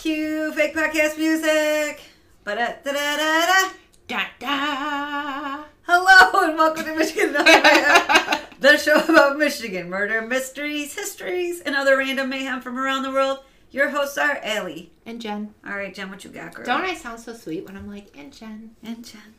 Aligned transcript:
Cue 0.00 0.50
fake 0.54 0.74
podcast 0.74 1.18
music. 1.18 2.00
Ba-da-da-da-da-da. 2.44 3.74
Da 4.08 4.22
da. 4.38 5.64
Hello 5.82 6.48
and 6.48 6.56
welcome 6.56 6.86
to 6.86 6.96
Michigan 6.96 7.34
Mayhem, 7.34 8.40
the 8.60 8.78
show 8.78 8.98
about 9.04 9.36
Michigan 9.36 9.90
murder, 9.90 10.22
mysteries, 10.22 10.94
histories, 10.94 11.60
and 11.60 11.76
other 11.76 11.98
random 11.98 12.30
mayhem 12.30 12.62
from 12.62 12.78
around 12.78 13.02
the 13.02 13.12
world. 13.12 13.40
Your 13.72 13.90
hosts 13.90 14.16
are 14.16 14.40
Allie. 14.42 14.90
And 15.04 15.20
Jen. 15.20 15.52
All 15.66 15.76
right, 15.76 15.94
Jen, 15.94 16.08
what 16.08 16.24
you 16.24 16.30
got, 16.30 16.54
girl? 16.54 16.64
Don't 16.64 16.80
I 16.86 16.94
sound 16.94 17.20
so 17.20 17.34
sweet 17.34 17.66
when 17.66 17.76
I'm 17.76 17.86
like, 17.86 18.16
and 18.16 18.32
Jen? 18.32 18.70
And 18.82 19.04
Jen. 19.04 19.34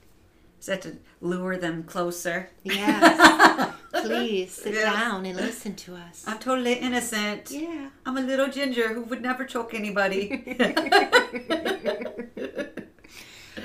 Is 0.59 0.67
that 0.67 0.83
to 0.83 0.97
lure 1.21 1.57
them 1.57 1.81
closer? 1.81 2.51
Yes. 2.61 3.70
Please 3.93 4.53
sit 4.53 4.73
Yes. 4.73 4.93
down 4.93 5.25
and 5.25 5.37
listen 5.37 5.75
to 5.75 5.95
us. 5.95 6.23
I'm 6.27 6.39
totally 6.39 6.73
innocent. 6.73 7.51
yeah. 7.51 7.89
I'm 8.05 8.17
a 8.17 8.21
little 8.21 8.47
ginger 8.47 8.93
who 8.93 9.01
would 9.03 9.21
never 9.21 9.45
choke 9.45 9.73
anybody. 9.73 10.57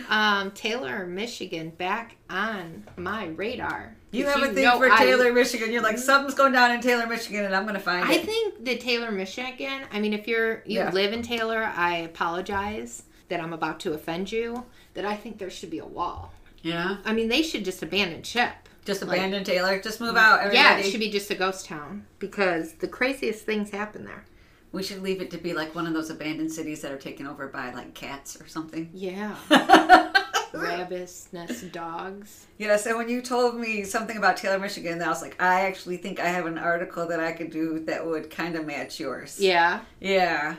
Um, 0.09 0.53
Taylor, 0.53 1.05
Michigan, 1.07 1.71
back 1.71 2.17
on 2.31 2.85
my 2.97 3.27
radar. 3.27 3.97
you 4.13 4.25
'Cause 4.25 4.35
have 4.35 4.51
a 4.51 4.55
thing 4.55 4.71
for 4.79 4.91
I- 4.91 4.99
Taylor, 4.99 5.33
Michigan. 5.33 5.73
You're 5.73 5.83
like, 5.83 5.99
something's 5.99 6.35
going 6.35 6.53
down 6.53 6.71
in 6.73 6.81
Taylor, 6.81 7.07
Michigan, 7.09 7.45
and 7.45 7.55
I'm 7.55 7.65
going 7.65 7.75
to 7.75 7.81
find 7.81 8.05
I 8.05 8.13
it. 8.13 8.21
I 8.21 8.25
think 8.25 8.65
the 8.65 8.77
Taylor, 8.77 9.11
Michigan. 9.11 9.83
I 9.93 9.99
mean, 10.01 10.13
if 10.13 10.29
you're 10.29 10.63
you 10.65 10.79
Yeah. 10.79 10.91
live 10.93 11.13
in 11.13 11.23
Taylor, 11.23 11.73
I 11.75 11.97
apologize 11.99 13.03
that 13.29 13.41
I'm 13.41 13.53
about 13.53 13.81
to 13.81 13.95
offend 13.95 14.31
you. 14.31 14.65
That 14.95 15.05
I 15.05 15.17
think 15.17 15.39
there 15.39 15.51
should 15.51 15.71
be 15.71 15.79
a 15.79 15.87
wall. 15.87 16.33
yeah. 16.63 16.99
I 17.05 17.13
mean, 17.13 17.29
they 17.29 17.43
should 17.43 17.65
just 17.65 17.83
abandon 17.83 18.23
ship. 18.23 18.66
Just 18.87 19.03
Like- 19.03 19.19
abandon 19.19 19.45
Taylor. 19.45 19.79
Just 19.81 20.01
move 20.01 20.17
out, 20.17 20.39
everybody. 20.41 20.57
Yeah, 20.59 20.79
it 20.79 20.91
should 20.91 21.01
be 21.01 21.11
just 21.11 21.31
a 21.31 21.35
ghost 21.35 21.67
town 21.67 22.07
because 22.19 22.73
the 22.75 22.89
craziest 22.89 23.45
things 23.45 23.71
happen 23.71 24.05
there. 24.05 24.25
We 24.73 24.83
should 24.83 25.03
leave 25.03 25.21
it 25.21 25.31
to 25.33 25.39
be 25.39 25.53
like 25.55 25.75
one 25.75 25.87
of 25.87 25.93
those 25.95 26.09
abandoned 26.11 26.53
cities 26.53 26.83
that 26.83 26.93
are 26.93 26.99
taken 26.99 27.27
over 27.27 27.47
by 27.49 27.73
like 27.75 27.95
cats 27.95 28.41
or 28.41 28.47
something. 28.47 28.89
Yeah, 28.95 29.35
rabbits, 30.53 31.29
nest 31.33 31.73
dogs. 31.73 32.47
Yes, 32.59 32.87
and 32.87 32.97
when 32.97 33.09
you 33.09 33.23
told 33.23 33.57
me 33.59 33.85
something 33.85 34.17
about 34.17 34.37
Taylor, 34.37 34.59
Michigan, 34.59 35.03
I 35.03 35.09
was 35.09 35.23
like, 35.23 35.41
I 35.43 35.63
actually 35.63 35.97
think 35.99 36.21
I 36.21 36.27
have 36.29 36.47
an 36.47 36.59
article 36.59 37.07
that 37.09 37.21
I 37.21 37.33
could 37.33 37.51
do 37.51 37.81
that 37.87 38.05
would 38.07 38.31
kind 38.31 38.55
of 38.57 38.67
match 38.67 39.01
yours. 39.01 39.39
Yeah. 39.41 39.81
Yeah. 40.01 40.57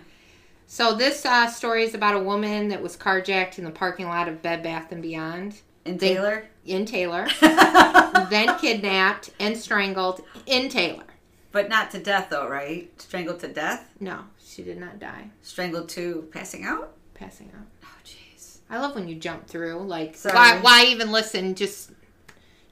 So 0.68 0.96
this 0.96 1.26
uh, 1.26 1.48
story 1.48 1.84
is 1.84 1.94
about 1.94 2.16
a 2.16 2.20
woman 2.20 2.68
that 2.70 2.82
was 2.82 2.98
carjacked 2.98 3.58
in 3.58 3.64
the 3.66 3.72
parking 3.72 4.08
lot 4.08 4.28
of 4.28 4.42
Bed 4.42 4.64
Bath 4.64 4.92
and 4.92 5.02
Beyond 5.02 5.56
And 5.86 6.00
They- 6.00 6.16
Taylor? 6.16 6.46
In 6.68 6.86
Taylor, 6.86 7.28
then 7.42 8.58
kidnapped 8.60 9.32
and 9.40 9.58
strangled 9.58 10.22
in 10.46 10.70
Taylor. 10.70 11.04
but 11.52 11.70
not 11.70 11.92
to 11.92 12.00
death, 12.00 12.28
though, 12.30 12.48
right? 12.48 12.90
Strangled 13.02 13.40
to 13.42 13.48
death? 13.48 13.90
No, 14.00 14.22
she 14.44 14.64
did 14.64 14.78
not 14.78 15.00
die. 15.00 15.30
Strangled 15.42 15.90
to 15.90 16.28
passing 16.32 16.64
out? 16.66 16.94
Passing 17.14 17.52
out. 17.58 17.66
Oh, 17.84 17.88
jeez. 18.06 18.58
I 18.70 18.80
love 18.80 18.96
when 18.96 19.08
you 19.08 19.16
jump 19.16 19.48
through. 19.48 19.80
Like, 19.80 20.16
Sorry. 20.16 20.36
why, 20.36 20.60
why 20.62 20.86
even 20.86 21.12
listen? 21.12 21.56
Just 21.56 21.92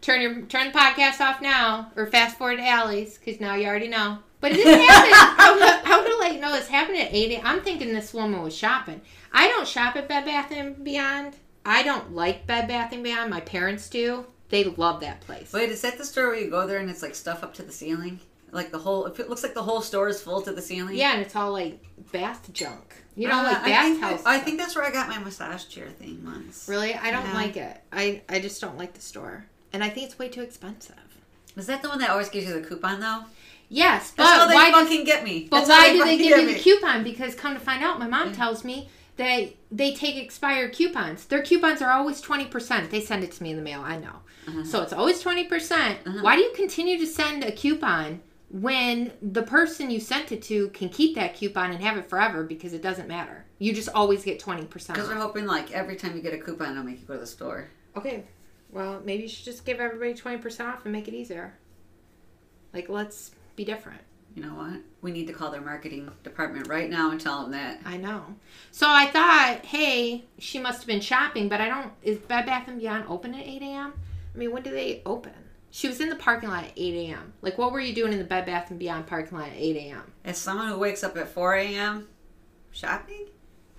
turn 0.02 0.22
your 0.22 0.42
turn 0.44 0.72
the 0.72 0.78
podcast 0.78 1.20
off 1.22 1.42
now, 1.42 1.92
or 1.96 2.06
fast 2.06 2.38
forward 2.38 2.58
to 2.58 2.68
Allie's, 2.68 3.18
because 3.18 3.40
now 3.42 3.56
you 3.56 3.66
already 3.68 3.88
know. 3.88 4.20
But 4.42 4.52
happened. 4.52 4.76
I'm 5.40 5.58
gonna, 5.58 5.82
I'm 5.86 6.04
gonna 6.04 6.18
let 6.20 6.34
you 6.36 6.40
know 6.42 6.52
this 6.52 6.68
happened 6.68 6.98
at 7.00 7.12
8 7.14 7.32
a.m. 7.32 7.42
I'm 7.44 7.62
thinking 7.62 7.92
this 7.94 8.14
woman 8.14 8.44
was 8.44 8.56
shopping. 8.56 9.02
I 9.34 9.48
don't 9.48 9.68
shop 9.68 9.96
at 9.96 10.08
Bed 10.08 10.26
Bath 10.26 10.52
and 10.52 10.84
Beyond. 10.84 11.36
I 11.66 11.83
don't 11.83 12.13
like 12.13 12.45
Bed 12.47 12.67
Bath 12.67 12.91
and 12.94 13.03
Beyond. 13.03 13.30
My 13.30 13.41
parents 13.41 13.89
do. 13.89 14.25
They 14.49 14.63
love 14.66 15.02
that 15.02 15.21
place. 15.21 15.52
Wait, 15.52 15.69
is 15.69 15.81
that 15.81 15.97
the 15.97 16.05
store 16.05 16.27
where 16.27 16.35
you 16.39 16.49
go 16.49 16.67
there 16.67 16.77
and 16.77 16.89
it's 16.89 17.02
like 17.02 17.16
stuff 17.16 17.44
up 17.44 17.53
to 17.55 17.63
the 17.63 17.71
ceiling? 17.71 18.19
Like 18.52 18.71
the 18.71 18.77
whole, 18.77 19.05
if 19.08 19.19
it 19.19 19.27
looks 19.30 19.41
like 19.44 19.53
the 19.55 19.63
whole 19.63 19.81
store 19.81 20.08
is 20.08 20.21
full 20.21 20.41
to 20.43 20.53
the 20.53 20.61
ceiling? 20.61 20.95
Yeah, 20.95 21.13
and 21.13 21.21
it's 21.21 21.36
all 21.36 21.52
like 21.52 21.83
bath 22.11 22.53
junk. 22.53 22.95
You 23.16 23.27
know, 23.27 23.39
Uh, 23.39 23.43
like 23.43 23.58
I 23.63 23.81
think, 23.89 24.02
house. 24.02 24.21
I 24.25 24.39
think 24.39 24.59
that's 24.59 24.75
where 24.75 24.86
I 24.86 24.91
got 24.91 25.09
my 25.09 25.17
massage 25.17 25.66
chair 25.66 25.88
thing 25.89 26.21
once. 26.23 26.66
Really, 26.69 26.93
I 26.93 27.11
don't 27.11 27.25
Yeah. 27.25 27.33
like 27.33 27.58
it. 27.58 27.81
I 27.91 28.21
I 28.30 28.39
just 28.39 28.61
don't 28.61 28.77
like 28.77 28.93
the 28.93 29.02
store, 29.02 29.45
and 29.73 29.83
I 29.83 29.89
think 29.89 30.05
it's 30.05 30.19
way 30.19 30.30
too 30.30 30.41
expensive. 30.41 30.95
Is 31.58 31.65
that 31.67 31.81
the 31.81 31.89
one 31.89 31.99
that 31.99 32.09
always 32.11 32.30
gives 32.30 32.48
you 32.48 32.54
the 32.54 32.65
coupon 32.65 32.99
though? 32.99 33.23
Yes, 33.67 34.14
but 34.15 34.23
That's 34.25 34.37
how 34.42 34.48
they 34.48 34.54
why? 34.55 34.70
does- 34.71 34.83
fucking 34.83 35.05
get 35.05 35.23
me. 35.23 35.48
but 35.49 35.65
That's 35.65 35.70
why 35.70 35.92
do 35.93 36.04
they 36.04 36.17
give 36.17 36.37
you 36.39 36.54
the 36.54 36.59
coupon? 36.59 37.04
Because 37.04 37.33
come 37.36 37.55
to 37.55 37.59
find 37.59 37.83
out, 37.83 37.98
my 37.99 38.08
mom 38.08 38.31
tells 38.31 38.64
me 38.64 38.89
that 39.17 39.53
they 39.71 39.93
take 39.93 40.15
expired 40.17 40.73
coupons. 40.73 41.26
Their 41.26 41.42
coupons 41.43 41.81
are 41.81 41.92
always 41.92 42.21
twenty 42.21 42.45
percent. 42.45 42.92
They 42.92 43.02
send 43.02 43.23
it 43.23 43.31
to 43.33 43.43
me 43.43 43.52
in 43.52 43.55
the 43.58 43.61
mail. 43.61 43.81
I 43.81 43.98
know, 43.98 44.17
Uh-huh. 44.48 44.64
so 44.65 44.81
it's 44.81 44.93
always 44.93 45.21
twenty 45.21 45.45
percent. 45.45 45.99
Why 46.21 46.36
do 46.36 46.42
you 46.42 46.52
continue 46.55 46.98
to 46.99 47.05
send 47.08 47.43
a 47.43 47.52
coupon? 47.52 48.21
When 48.52 49.11
the 49.21 49.42
person 49.42 49.89
you 49.89 49.99
sent 49.99 50.31
it 50.31 50.42
to 50.43 50.70
can 50.70 50.87
keep 50.89 51.15
that 51.15 51.33
coupon 51.36 51.71
and 51.71 51.83
have 51.83 51.98
it 51.98 52.08
forever 52.09 52.43
because 52.43 52.73
it 52.73 52.81
doesn't 52.81 53.08
matter. 53.08 53.43
You 53.58 53.73
just 53.73 53.89
always 53.89 54.23
get 54.23 54.39
20%. 54.39 54.70
Because 54.70 55.09
we're 55.09 55.15
hoping 55.15 55.45
like 55.45 55.71
every 55.71 55.95
time 55.98 56.15
you 56.15 56.21
get 56.21 56.33
a 56.33 56.37
coupon, 56.37 56.71
it'll 56.71 56.83
make 56.83 57.02
you 57.02 57.05
go 57.08 57.15
to 57.15 57.20
the 57.21 57.27
store. 57.27 57.67
Okay. 57.98 58.23
Well, 58.71 59.02
maybe 59.04 59.23
you 59.23 59.30
should 59.30 59.45
just 59.45 59.65
give 59.65 59.80
everybody 59.80 60.14
20% 60.14 60.67
off 60.67 60.83
and 60.86 60.93
make 60.93 61.08
it 61.08 61.14
easier. 61.14 61.58
Like, 62.73 62.87
let's 62.87 63.31
be 63.55 63.65
different. 63.65 64.02
You 64.36 64.43
know 64.43 64.54
what? 64.55 64.80
We 65.05 65.11
need 65.11 65.27
to 65.27 65.33
call 65.33 65.52
their 65.52 65.61
marketing 65.61 66.10
department 66.23 66.67
right 66.67 66.89
now 66.89 67.11
and 67.11 67.21
tell 67.21 67.43
them 67.43 67.52
that. 67.52 67.80
I 67.86 67.95
know. 67.95 68.26
So 68.71 68.88
I 68.89 69.05
thought, 69.05 69.64
hey, 69.64 70.26
she 70.39 70.58
must 70.58 70.80
have 70.80 70.88
been 70.88 70.99
shopping, 70.99 71.48
but 71.48 71.61
I 71.61 71.67
don't. 71.67 71.92
Is 72.02 72.17
Bed 72.17 72.48
Bath 72.48 72.67
and 72.67 72.80
Beyond 72.80 73.05
open 73.08 73.36
at 73.36 73.45
8 73.45 73.61
a.m.? 73.61 73.93
I 74.33 74.38
mean, 74.38 74.52
when 74.52 74.64
do 74.64 74.71
they 74.71 75.04
open? 75.05 75.33
She 75.70 75.88
was 75.88 76.02
in 76.02 76.10
the 76.10 76.16
parking 76.16 76.49
lot 76.49 76.64
at 76.64 76.71
8 76.76 77.10
a.m. 77.11 77.33
Like, 77.43 77.55
what 77.60 77.71
were 77.71 77.80
you 77.80 77.93
doing 77.93 78.14
in 78.14 78.17
the 78.17 78.26
Bed 78.26 78.48
Bath 78.48 78.71
and 78.71 78.80
Beyond 78.80 79.05
parking 79.05 79.38
lot 79.38 79.49
at 79.49 79.58
8 79.58 79.76
a.m.? 79.76 80.11
As 80.23 80.39
someone 80.39 80.70
who 80.70 80.80
wakes 80.80 81.04
up 81.04 81.16
at 81.17 81.27
4 81.27 81.54
a.m. 81.54 82.08
shopping? 82.72 83.27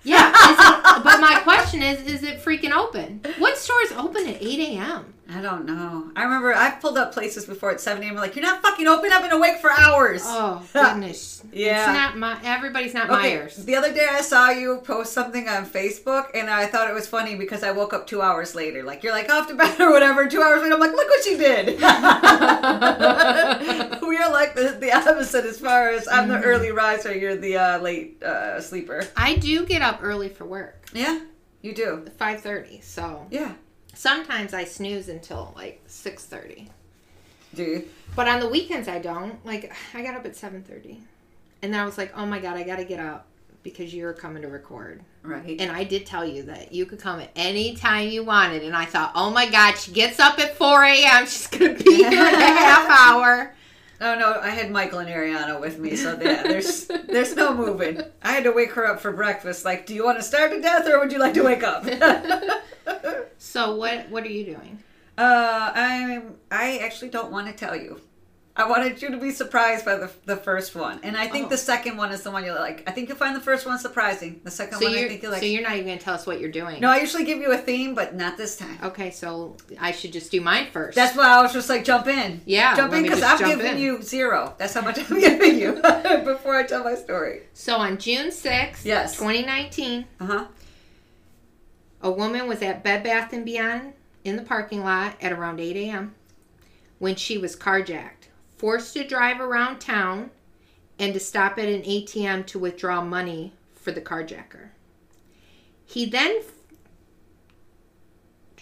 Yeah. 0.03 0.31
it, 0.33 1.03
but 1.03 1.19
my 1.19 1.41
question 1.43 1.83
is, 1.83 2.07
is 2.07 2.23
it 2.23 2.39
freaking 2.39 2.71
open? 2.71 3.19
What 3.37 3.57
stores 3.57 3.91
open 3.91 4.27
at 4.27 4.41
8 4.41 4.59
a.m.? 4.77 5.13
I 5.29 5.41
don't 5.41 5.65
know. 5.65 6.09
I 6.15 6.23
remember 6.23 6.53
I've 6.53 6.79
pulled 6.79 6.97
up 6.97 7.11
places 7.13 7.45
before 7.45 7.71
at 7.71 7.81
7 7.81 8.01
a.m. 8.01 8.11
I'm 8.11 8.17
like, 8.17 8.37
you're 8.37 8.45
not 8.45 8.61
fucking 8.61 8.87
open. 8.87 9.11
I've 9.11 9.21
been 9.21 9.33
awake 9.33 9.57
for 9.59 9.69
hours. 9.71 10.21
Oh, 10.23 10.63
goodness. 10.73 11.43
Yeah. 11.51 11.83
It's 11.83 11.93
not 11.93 12.17
my, 12.17 12.37
everybody's 12.45 12.93
not 12.93 13.09
Okay, 13.09 13.35
Myers. 13.37 13.57
the 13.57 13.75
other 13.75 13.93
day 13.93 14.07
I 14.09 14.21
saw 14.21 14.49
you 14.51 14.77
post 14.85 15.11
something 15.11 15.49
on 15.49 15.65
Facebook 15.65 16.27
and 16.33 16.49
I 16.49 16.65
thought 16.67 16.89
it 16.89 16.93
was 16.93 17.07
funny 17.07 17.35
because 17.35 17.61
I 17.63 17.71
woke 17.71 17.91
up 17.93 18.07
two 18.07 18.21
hours 18.21 18.55
later. 18.55 18.83
Like, 18.83 19.03
you're 19.03 19.11
like 19.11 19.29
off 19.29 19.49
to 19.49 19.55
bed 19.55 19.77
or 19.81 19.91
whatever. 19.91 20.27
Two 20.29 20.41
hours 20.41 20.61
later, 20.61 20.75
I'm 20.75 20.79
like, 20.79 20.91
look 20.93 21.09
what 21.09 21.23
she 21.25 21.35
did. 21.37 21.67
we 24.07 24.17
are 24.17 24.31
like 24.31 24.55
the, 24.55 24.77
the 24.79 24.91
opposite 24.95 25.45
as 25.45 25.59
far 25.59 25.89
as 25.89 26.07
I'm 26.07 26.27
Mm-hmm. 26.27 26.41
the 26.41 26.47
early 26.47 26.71
riser, 26.71 27.15
you're 27.15 27.35
the 27.37 27.57
uh, 27.57 27.79
late 27.79 28.21
uh, 28.23 28.59
sleeper. 28.59 29.03
I 29.15 29.35
do 29.35 29.65
get 29.65 29.81
up 29.81 29.99
early 30.01 30.29
for 30.29 30.45
work, 30.45 30.85
Yeah, 30.93 31.19
you 31.61 31.73
do. 31.73 32.05
five 32.17 32.41
thirty. 32.41 32.81
So 32.81 33.27
Yeah. 33.29 33.53
Sometimes 33.97 34.53
I 34.53 34.63
snooze 34.63 35.09
until 35.09 35.53
like 35.55 35.81
six 35.87 36.25
thirty. 36.25 36.69
Do 37.55 37.63
you? 37.63 37.87
But 38.15 38.27
on 38.27 38.39
the 38.39 38.47
weekends 38.47 38.87
I 38.87 38.99
don't. 38.99 39.43
Like 39.45 39.73
I 39.93 40.03
got 40.03 40.15
up 40.15 40.25
at 40.25 40.35
seven 40.35 40.63
thirty, 40.63 41.01
and 41.61 41.73
then 41.73 41.79
I 41.79 41.85
was 41.85 41.97
like, 41.97 42.15
oh 42.15 42.25
my 42.25 42.39
god, 42.39 42.57
I 42.57 42.63
got 42.63 42.77
to 42.77 42.85
get 42.85 42.99
up 42.99 43.25
because 43.63 43.93
you're 43.93 44.13
coming 44.13 44.43
to 44.43 44.47
record. 44.47 45.01
Right. 45.23 45.59
And 45.59 45.71
I 45.71 45.83
did 45.83 46.05
tell 46.05 46.25
you 46.25 46.43
that 46.43 46.71
you 46.71 46.85
could 46.85 46.99
come 46.99 47.19
at 47.19 47.31
any 47.35 47.75
time 47.75 48.09
you 48.09 48.23
wanted, 48.23 48.63
and 48.63 48.75
I 48.75 48.85
thought, 48.85 49.11
oh 49.15 49.31
my 49.31 49.49
god, 49.49 49.73
she 49.77 49.91
gets 49.91 50.19
up 50.19 50.39
at 50.39 50.55
four 50.55 50.83
a.m. 50.83 51.25
She's 51.25 51.47
gonna 51.47 51.73
be 51.73 51.95
here 51.95 52.07
in 52.07 52.13
a 52.13 52.45
half 52.45 52.87
hour. 53.01 53.53
Oh 53.99 54.13
no, 54.13 54.39
I 54.39 54.49
had 54.51 54.69
Michael 54.69 54.99
and 54.99 55.09
Ariana 55.09 55.59
with 55.59 55.79
me, 55.79 55.95
so 55.95 56.11
yeah, 56.21 56.43
there's 56.43 56.85
there's 56.85 57.35
no 57.35 57.51
moving. 57.55 57.99
I 58.21 58.31
had 58.31 58.43
to 58.43 58.51
wake 58.51 58.71
her 58.73 58.85
up 58.85 58.99
for 58.99 59.11
breakfast. 59.11 59.65
Like, 59.65 59.87
do 59.87 59.95
you 59.95 60.05
want 60.05 60.19
to 60.19 60.23
starve 60.23 60.51
to 60.51 60.61
death 60.61 60.87
or 60.87 60.99
would 60.99 61.11
you 61.11 61.17
like 61.17 61.33
to 61.33 61.43
wake 61.43 61.63
up? 61.63 61.83
So 63.47 63.75
what 63.75 64.09
what 64.09 64.23
are 64.23 64.29
you 64.29 64.45
doing? 64.45 64.83
uh, 65.17 65.71
I'm. 65.73 66.35
I 66.51 66.77
actually 66.79 67.09
don't 67.09 67.31
want 67.31 67.47
to 67.47 67.53
tell 67.53 67.75
you. 67.75 68.01
I 68.59 68.67
wanted 68.67 68.99
you 69.03 69.09
to 69.11 69.17
be 69.17 69.31
surprised 69.31 69.85
by 69.85 69.95
the 69.95 70.09
the 70.25 70.35
first 70.35 70.75
one, 70.75 70.99
and 71.03 71.15
I 71.15 71.27
think 71.27 71.45
Oh. 71.45 71.49
the 71.49 71.57
second 71.57 71.95
one 71.95 72.11
is 72.11 72.23
the 72.23 72.31
one 72.31 72.43
you 72.43 72.53
like. 72.53 72.83
I 72.89 72.91
think 72.91 73.07
you'll 73.07 73.17
find 73.17 73.35
the 73.35 73.39
first 73.49 73.65
one 73.67 73.77
surprising. 73.79 74.41
The 74.43 74.49
second 74.51 74.79
So 74.79 74.85
one, 74.87 74.95
I 74.97 75.07
think 75.07 75.21
you 75.23 75.29
like. 75.29 75.39
so 75.41 75.45
you're 75.45 75.61
not 75.61 75.73
even 75.75 75.85
gonna 75.87 75.99
tell 75.99 76.15
us 76.15 76.25
what 76.25 76.39
you're 76.41 76.51
doing. 76.51 76.81
no, 76.81 76.89
I 76.89 76.97
usually 76.97 77.23
give 77.23 77.37
you 77.39 77.51
a 77.53 77.57
theme, 77.57 77.93
but 77.95 78.15
not 78.15 78.35
this 78.35 78.57
time. 78.57 78.77
Okay, 78.83 79.11
so 79.11 79.55
I 79.79 79.91
should 79.91 80.11
just 80.11 80.29
do 80.31 80.41
mine 80.41 80.67
first. 80.71 80.95
That's 80.95 81.15
why 81.15 81.27
I 81.27 81.41
was 81.43 81.53
just 81.53 81.69
like, 81.69 81.83
jump 81.85 82.07
in. 82.07 82.41
Yeah, 82.45 82.75
jump 82.75 82.93
in 82.93 83.03
because 83.03 83.21
I'm 83.23 83.37
giving 83.37 83.73
in. 83.73 83.77
you 83.79 84.01
zero. 84.01 84.55
That's 84.57 84.73
how 84.73 84.81
much 84.81 84.97
I'm 85.09 85.19
giving 85.19 85.57
you 85.59 85.73
before 86.25 86.55
I 86.55 86.63
tell 86.65 86.83
my 86.83 86.95
story. 86.95 87.43
so 87.53 87.77
on 87.77 87.97
June 87.99 88.31
sixth, 88.31 88.85
Yes. 88.85 89.15
2019, 89.17 90.05
Uh 90.19 90.25
huh. 90.25 90.45
A 92.01 92.11
woman 92.11 92.47
was 92.47 92.61
at 92.61 92.83
Bed 92.83 93.03
Bath 93.03 93.33
and 93.33 93.45
Beyond 93.45 93.93
in 94.23 94.35
the 94.35 94.43
parking 94.43 94.83
lot 94.83 95.15
at 95.21 95.31
around 95.31 95.59
8 95.59 95.75
a.m. 95.75 96.15
when 96.99 97.15
she 97.15 97.37
was 97.37 97.55
carjacked, 97.55 98.29
forced 98.57 98.93
to 98.93 99.07
drive 99.07 99.39
around 99.39 99.79
town, 99.79 100.31
and 100.99 101.13
to 101.13 101.19
stop 101.19 101.57
at 101.57 101.69
an 101.69 101.83
ATM 101.83 102.45
to 102.47 102.59
withdraw 102.59 103.01
money 103.01 103.53
for 103.75 103.91
the 103.91 104.01
carjacker. 104.01 104.69
He 105.85 106.05
then 106.05 106.41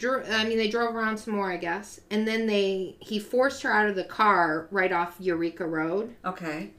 I 0.03 0.43
mean, 0.45 0.57
they 0.57 0.67
drove 0.67 0.93
around 0.93 1.17
some 1.17 1.35
more, 1.35 1.51
I 1.51 1.57
guess, 1.57 2.01
and 2.11 2.27
then 2.27 2.47
they 2.47 2.97
he 2.99 3.17
forced 3.17 3.63
her 3.63 3.71
out 3.71 3.87
of 3.87 3.95
the 3.95 4.03
car 4.03 4.67
right 4.69 4.91
off 4.91 5.15
Eureka 5.19 5.65
Road. 5.65 6.15
Okay. 6.25 6.71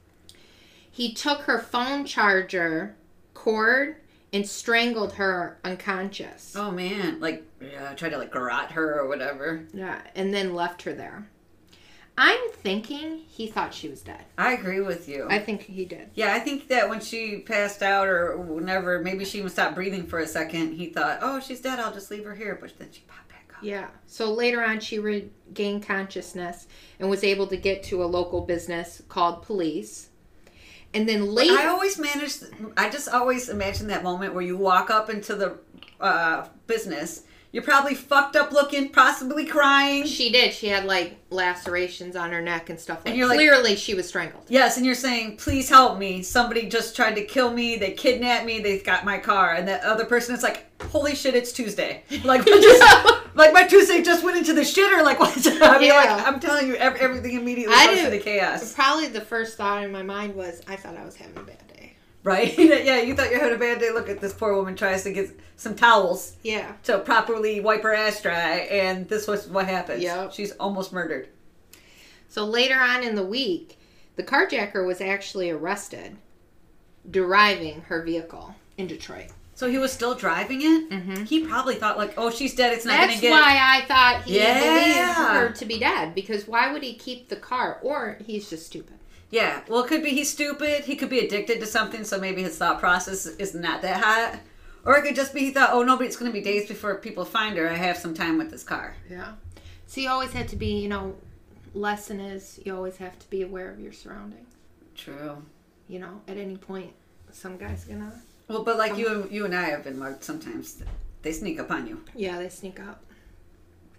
He 0.91 1.14
took 1.14 1.43
her 1.43 1.59
phone 1.59 2.05
charger 2.05 2.94
cord 3.32 3.97
and 4.32 4.46
strangled 4.46 5.14
her 5.14 5.58
unconscious. 5.64 6.55
Oh 6.56 6.70
man, 6.70 7.20
like 7.20 7.46
uh, 7.62 7.67
yeah, 7.73 7.94
try 7.94 8.08
to 8.08 8.19
like 8.19 8.32
garrote 8.32 8.73
her 8.73 9.00
or 9.00 9.08
whatever. 9.08 9.67
Yeah, 9.73 10.00
and 10.14 10.32
then 10.34 10.55
left 10.55 10.82
her 10.82 10.93
there. 10.93 11.28
I'm 12.19 12.50
thinking 12.52 13.19
he 13.28 13.46
thought 13.46 13.75
she 13.75 13.88
was 13.90 14.00
dead. 14.00 14.25
I 14.38 14.55
agree 14.55 14.81
with 14.81 15.06
you. 15.06 15.26
I 15.28 15.38
think 15.38 15.62
he 15.62 15.84
did. 15.84 16.08
yeah, 16.14 16.32
I 16.34 16.38
think 16.40 16.69
that 16.69 16.88
when 16.88 17.00
she 17.00 17.40
passed 17.40 17.82
out 17.82 18.08
or 18.08 18.38
whenever, 18.38 19.00
maybe 19.00 19.26
she 19.26 19.38
even 19.38 19.50
stopped 19.50 19.75
breathing 19.75 20.06
for 20.06 20.19
a 20.20 20.26
second. 20.26 20.73
He 20.73 20.87
thought, 20.87 21.19
"Oh, 21.20 21.40
she's 21.40 21.61
dead. 21.61 21.78
I'll 21.78 21.93
just 21.93 22.11
leave 22.11 22.25
her 22.25 22.34
here." 22.34 22.56
But 22.61 22.78
then 22.78 22.88
she 22.90 23.02
popped 23.06 23.28
back 23.28 23.52
up. 23.55 23.62
Yeah. 23.62 23.88
So 24.06 24.32
later 24.32 24.64
on, 24.64 24.81
she 24.81 24.99
regained 24.99 25.87
consciousness 25.87 26.67
and 26.99 27.11
was 27.11 27.23
able 27.23 27.46
to 27.49 27.56
get 27.56 27.82
to 27.84 28.02
a 28.02 28.06
local 28.06 28.40
business 28.40 29.02
called 29.08 29.43
police. 29.43 30.08
And 30.97 31.07
then 31.07 31.27
later, 31.27 31.53
I 31.53 31.67
always 31.67 31.99
managed. 31.99 32.45
I 32.77 32.89
just 32.89 33.07
always 33.09 33.51
imagine 33.51 33.89
that 33.89 34.03
moment 34.03 34.33
where 34.33 34.43
you 34.43 34.57
walk 34.57 34.89
up 34.89 35.11
into 35.11 35.35
the 35.35 35.59
uh, 36.01 36.49
business. 36.67 37.25
You're 37.53 37.63
probably 37.63 37.95
fucked 37.95 38.35
up 38.35 38.51
looking, 38.51 38.91
possibly 38.91 39.45
crying. 39.47 40.05
she 40.05 40.31
did. 40.33 40.53
She 40.53 40.69
had 40.69 40.85
like 40.85 41.19
lacerations 41.31 42.17
on 42.17 42.31
her 42.33 42.41
neck 42.41 42.71
and 42.71 42.81
stuff. 42.81 43.03
Like, 43.05 43.15
you're 43.15 43.29
like- 43.29 43.37
clearly 43.37 43.77
she 43.77 43.95
was 43.95 44.09
strangled. 44.09 44.45
Yes, 44.49 44.79
and 44.79 44.87
you're 44.87 44.95
saying, 44.95 45.37
"Please 45.37 45.69
help 45.69 45.99
me! 45.99 46.23
Somebody 46.23 46.67
just 46.69 46.97
tried 46.97 47.15
to 47.17 47.25
kill 47.25 47.53
me. 47.53 47.77
They 47.77 47.93
kidnapped 47.93 48.47
me. 48.47 48.61
They 48.61 48.79
got 48.79 49.05
my 49.05 49.19
car." 49.19 49.53
And 49.53 49.69
that 49.69 49.85
other 49.85 50.07
person 50.07 50.35
is 50.35 50.43
like, 50.43 50.65
"Holy 50.83 51.15
shit! 51.15 51.35
It's 51.35 51.53
Tuesday! 51.53 52.05
Like, 52.25 52.45
just, 52.47 53.15
like 53.37 53.53
my 53.53 53.65
Tuesday 53.67 54.03
just 54.03 54.25
went 54.25 54.37
into 54.37 54.53
the 54.53 54.62
shitter. 54.62 55.03
Like, 55.05 55.19
what?" 55.21 55.31
I 55.37 55.79
mean, 55.79 55.91
like, 55.91 56.06
Yeah. 56.06 56.25
I'm 56.27 56.41
telling 56.41 56.67
you, 56.67 56.77
ev- 56.77 56.97
everything 56.97 57.37
immediately 57.37 57.75
I 57.77 57.87
goes 57.94 58.05
into 58.05 58.19
chaos, 58.19 58.75
Probably 58.75 59.06
the 59.09 59.21
first 59.21 59.56
thought 59.56 59.85
in 59.85 59.93
my 59.93 60.03
mind 60.03 60.35
was, 60.35 60.62
I 60.67 60.77
thought 60.77 60.97
I 60.97 61.05
was 61.05 61.17
having 61.17 61.37
a 61.37 61.43
bad 61.43 61.67
day. 61.69 61.94
right? 62.25 62.56
yeah, 62.59 63.00
you 63.00 63.15
thought 63.15 63.31
you 63.31 63.38
had 63.38 63.53
a 63.53 63.59
bad 63.59 63.79
day. 63.79 63.91
Look 63.93 64.09
at 64.09 64.21
this 64.21 64.33
poor 64.33 64.55
woman 64.56 64.75
tries 64.75 65.05
to 65.05 65.12
get 65.12 65.31
some 65.56 65.75
towels 65.75 66.37
Yeah. 66.43 66.73
to 66.85 66.99
properly 66.99 67.61
wipe 67.61 67.83
her 67.85 67.94
ass 67.94 68.21
dry, 68.21 68.67
and 68.71 69.09
this 69.09 69.27
was 69.29 69.47
what 69.49 69.67
happens. 69.67 70.03
Yep. 70.03 70.33
she's 70.33 70.53
almost 70.53 70.93
murdered. 70.93 71.29
So 72.29 72.44
later 72.44 72.75
on 72.79 73.03
in 73.05 73.15
the 73.15 73.25
week, 73.25 73.79
the 74.17 74.23
carjacker 74.23 74.85
was 74.87 75.00
actually 75.00 75.50
arrested 75.50 76.17
driving 77.11 77.83
her 77.83 78.03
vehicle 78.03 78.55
in 78.77 78.87
Detroit. 78.87 79.29
So 79.56 79.69
he 79.70 79.79
was 79.79 79.91
still 79.91 80.14
driving 80.14 80.61
it. 80.61 80.91
Mm-hmm. 80.91 81.25
He 81.25 81.44
probably 81.47 81.75
thought 81.76 81.97
like, 81.97 82.14
"Oh, 82.17 82.31
she's 82.31 82.55
dead. 82.55 82.73
It's 82.75 82.85
not 82.85 83.00
gonna 83.00 83.12
get." 83.14 83.31
That's 83.31 83.32
why 83.32 83.58
I 83.58 83.87
thought 83.87 84.25
he 84.25 84.37
Yeah. 84.37 84.61
believed 84.61 85.19
her 85.19 85.53
to 85.58 85.64
be 85.64 85.79
dead 85.79 86.14
because 86.14 86.47
why 86.47 86.73
would 86.73 86.82
he 86.82 86.94
keep 86.94 87.29
the 87.29 87.37
car? 87.37 87.79
Or 87.82 88.19
he's 88.25 88.49
just 88.50 88.67
stupid. 88.67 88.99
Yeah, 89.31 89.62
well, 89.67 89.82
it 89.82 89.88
could 89.88 90.03
be 90.05 90.11
he's 90.11 90.31
stupid. 90.31 90.85
He 90.85 90.94
could 90.94 91.11
be 91.11 91.19
addicted 91.20 91.58
to 91.61 91.67
something, 91.67 92.05
so 92.05 92.20
maybe 92.20 92.43
his 92.43 92.56
thought 92.58 92.79
process 92.79 93.26
is 93.26 93.55
not 93.55 93.82
that 93.82 94.00
hot. 94.05 94.41
Or 94.85 94.97
it 94.99 95.03
could 95.03 95.17
just 95.17 95.35
be 95.35 95.41
he 95.41 95.50
thought, 95.50 95.70
oh, 95.73 95.82
nobody, 95.82 96.06
it's 96.06 96.17
going 96.17 96.31
to 96.31 96.32
be 96.32 96.44
days 96.44 96.69
before 96.69 96.94
people 96.97 97.25
find 97.25 97.56
her. 97.56 97.69
I 97.69 97.75
have 97.75 97.97
some 97.97 98.14
time 98.14 98.38
with 98.38 98.52
this 98.52 98.62
car. 98.62 98.94
Yeah. 99.11 99.32
So 99.88 100.00
you 100.00 100.09
always 100.09 100.32
have 100.32 100.47
to 100.49 100.56
be, 100.56 100.79
you 100.79 100.88
know, 100.88 101.17
lesson 101.75 102.20
is 102.20 102.61
you 102.64 102.75
always 102.76 102.99
have 102.99 103.19
to 103.19 103.29
be 103.29 103.43
aware 103.43 103.69
of 103.69 103.81
your 103.81 103.93
surroundings. 103.93 104.49
True. 104.94 105.43
You 105.88 105.99
know, 105.99 106.20
at 106.29 106.37
any 106.37 106.56
point, 106.56 106.93
some 107.32 107.56
guy's 107.56 107.85
gonna. 107.85 108.12
Well, 108.49 108.63
but 108.63 108.77
like 108.79 108.97
you, 108.97 109.09
um, 109.09 109.29
you 109.31 109.45
and 109.45 109.55
I 109.55 109.65
have 109.65 109.85
been 109.85 109.99
marked. 109.99 110.25
Sometimes 110.25 110.83
they 111.23 111.33
sneak 111.33 111.59
up 111.59 111.71
on 111.71 111.87
you. 111.87 112.03
Yeah, 112.15 112.39
they 112.39 112.49
sneak 112.49 112.81
up. 112.81 113.03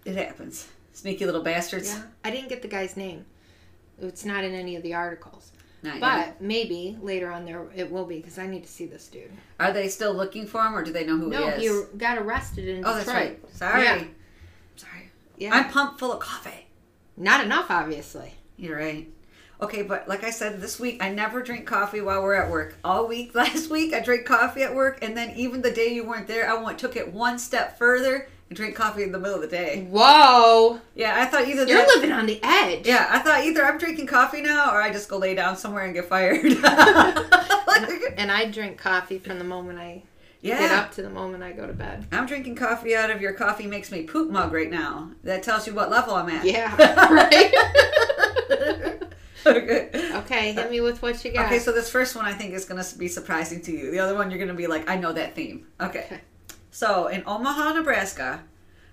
It 0.04 0.16
happens. 0.16 0.68
Sneaky 0.92 1.26
little 1.26 1.42
bastards. 1.42 1.90
Yeah. 1.94 2.02
I 2.24 2.30
didn't 2.30 2.48
get 2.48 2.62
the 2.62 2.68
guy's 2.68 2.96
name. 2.96 3.26
It's 4.00 4.24
not 4.24 4.44
in 4.44 4.54
any 4.54 4.76
of 4.76 4.82
the 4.82 4.94
articles. 4.94 5.52
Not 5.82 6.00
But 6.00 6.18
yet. 6.18 6.40
maybe 6.40 6.98
later 7.00 7.30
on 7.30 7.44
there 7.44 7.66
it 7.74 7.90
will 7.90 8.04
be 8.04 8.16
because 8.16 8.38
I 8.38 8.46
need 8.46 8.64
to 8.64 8.68
see 8.68 8.86
this 8.86 9.06
dude. 9.06 9.30
are 9.60 9.72
they 9.72 9.88
still 9.88 10.12
looking 10.12 10.46
for 10.46 10.60
him, 10.60 10.74
or 10.74 10.82
do 10.82 10.92
they 10.92 11.06
know 11.06 11.16
who 11.16 11.28
no, 11.28 11.50
he 11.50 11.60
he 11.60 11.66
is? 11.66 11.86
got 11.96 12.18
arrested 12.18 12.66
in 12.68 12.84
oh, 12.84 12.98
Detroit. 12.98 13.06
that's 13.06 13.08
right. 13.08 13.56
Sorry. 13.56 13.84
Yeah. 13.84 14.04
Sorry. 14.74 15.10
Yeah. 15.36 15.54
I'm 15.54 15.70
pumped 15.70 16.00
full 16.00 16.12
of 16.12 16.18
coffee. 16.20 16.66
Not 17.16 17.44
enough, 17.44 17.70
obviously. 17.70 18.34
You're 18.56 18.76
right. 18.76 19.08
Okay, 19.60 19.82
but 19.82 20.06
like 20.08 20.22
I 20.22 20.30
said, 20.30 20.60
this 20.60 20.78
week 20.78 21.02
I 21.02 21.10
never 21.10 21.42
drink 21.42 21.66
coffee 21.66 22.00
while 22.00 22.22
we're 22.22 22.34
at 22.34 22.50
work. 22.50 22.76
All 22.84 23.06
week 23.08 23.34
last 23.34 23.70
week 23.70 23.92
I 23.92 24.00
drank 24.00 24.24
coffee 24.24 24.62
at 24.62 24.74
work, 24.74 24.98
and 25.02 25.16
then 25.16 25.32
even 25.36 25.62
the 25.62 25.70
day 25.70 25.92
you 25.92 26.04
weren't 26.04 26.28
there, 26.28 26.48
I 26.48 26.54
went 26.62 26.78
took 26.78 26.96
it 26.96 27.12
one 27.12 27.38
step 27.38 27.76
further 27.78 28.28
and 28.48 28.56
drank 28.56 28.74
coffee 28.76 29.02
in 29.02 29.12
the 29.12 29.18
middle 29.18 29.34
of 29.34 29.42
the 29.42 29.48
day. 29.48 29.86
Whoa. 29.90 30.80
Yeah, 30.94 31.14
I 31.20 31.26
thought 31.26 31.48
either 31.48 31.66
You're 31.66 31.78
that, 31.78 31.88
living 31.96 32.12
on 32.12 32.26
the 32.26 32.40
edge. 32.42 32.86
yeah, 32.86 33.06
I 33.10 33.18
thought 33.18 33.44
either 33.44 33.64
I'm 33.64 33.78
drinking 33.78 34.06
coffee 34.06 34.40
now 34.42 34.72
or 34.72 34.80
I 34.80 34.90
just 34.92 35.08
go 35.08 35.18
lay 35.18 35.34
down 35.34 35.56
somewhere 35.56 35.84
and 35.84 35.92
get 35.94 36.06
fired. 36.06 36.44
And 38.16 38.32
I 38.32 38.50
drink 38.50 38.78
coffee 38.78 39.18
from 39.20 39.38
the 39.38 39.44
moment 39.44 39.78
I 39.78 40.02
get 40.42 40.72
up 40.72 40.90
to 40.94 41.02
the 41.02 41.10
moment 41.10 41.44
I 41.44 41.52
go 41.52 41.66
to 41.68 41.72
bed. 41.72 42.06
I'm 42.10 42.26
drinking 42.26 42.56
coffee 42.56 42.96
out 42.96 43.10
of 43.10 43.20
your 43.20 43.32
coffee 43.32 43.68
makes 43.68 43.92
me 43.92 44.02
poop 44.02 44.30
mug 44.30 44.52
right 44.52 44.70
now. 44.70 45.12
That 45.22 45.44
tells 45.44 45.68
you 45.68 45.74
what 45.74 45.88
level 45.88 46.14
I'm 46.14 46.28
at. 46.28 46.44
Yeah, 46.44 46.74
right? 47.12 49.02
Okay. 49.46 49.90
Okay, 50.14 50.52
hit 50.52 50.70
me 50.70 50.80
with 50.80 51.00
what 51.00 51.24
you 51.24 51.32
got. 51.32 51.46
Okay, 51.46 51.58
so 51.58 51.72
this 51.72 51.90
first 51.90 52.16
one 52.16 52.24
I 52.24 52.32
think 52.32 52.54
is 52.54 52.64
going 52.64 52.82
to 52.82 52.98
be 52.98 53.08
surprising 53.08 53.60
to 53.62 53.72
you. 53.72 53.90
The 53.90 53.98
other 54.00 54.14
one 54.14 54.30
you're 54.30 54.38
going 54.38 54.48
to 54.48 54.54
be 54.54 54.66
like, 54.66 54.88
I 54.88 54.96
know 54.96 55.12
that 55.12 55.34
theme. 55.34 55.66
Okay. 55.80 56.04
Okay. 56.06 56.20
So 56.70 57.06
in 57.08 57.22
Omaha, 57.26 57.72
Nebraska, 57.74 58.42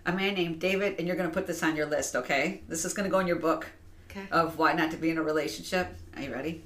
a 0.05 0.11
man 0.11 0.33
named 0.35 0.59
David, 0.59 0.95
and 0.97 1.07
you're 1.07 1.15
going 1.17 1.29
to 1.29 1.33
put 1.33 1.47
this 1.47 1.61
on 1.63 1.75
your 1.75 1.85
list, 1.87 2.15
okay? 2.15 2.61
This 2.67 2.85
is 2.85 2.93
going 2.93 3.03
to 3.05 3.11
go 3.11 3.19
in 3.19 3.27
your 3.27 3.35
book 3.37 3.67
Okay. 4.11 4.27
of 4.31 4.57
why 4.57 4.71
not 4.73 4.91
to 4.91 4.97
be 4.97 5.09
in 5.09 5.17
a 5.17 5.23
relationship. 5.23 5.87
Are 6.15 6.21
you 6.21 6.31
ready? 6.31 6.63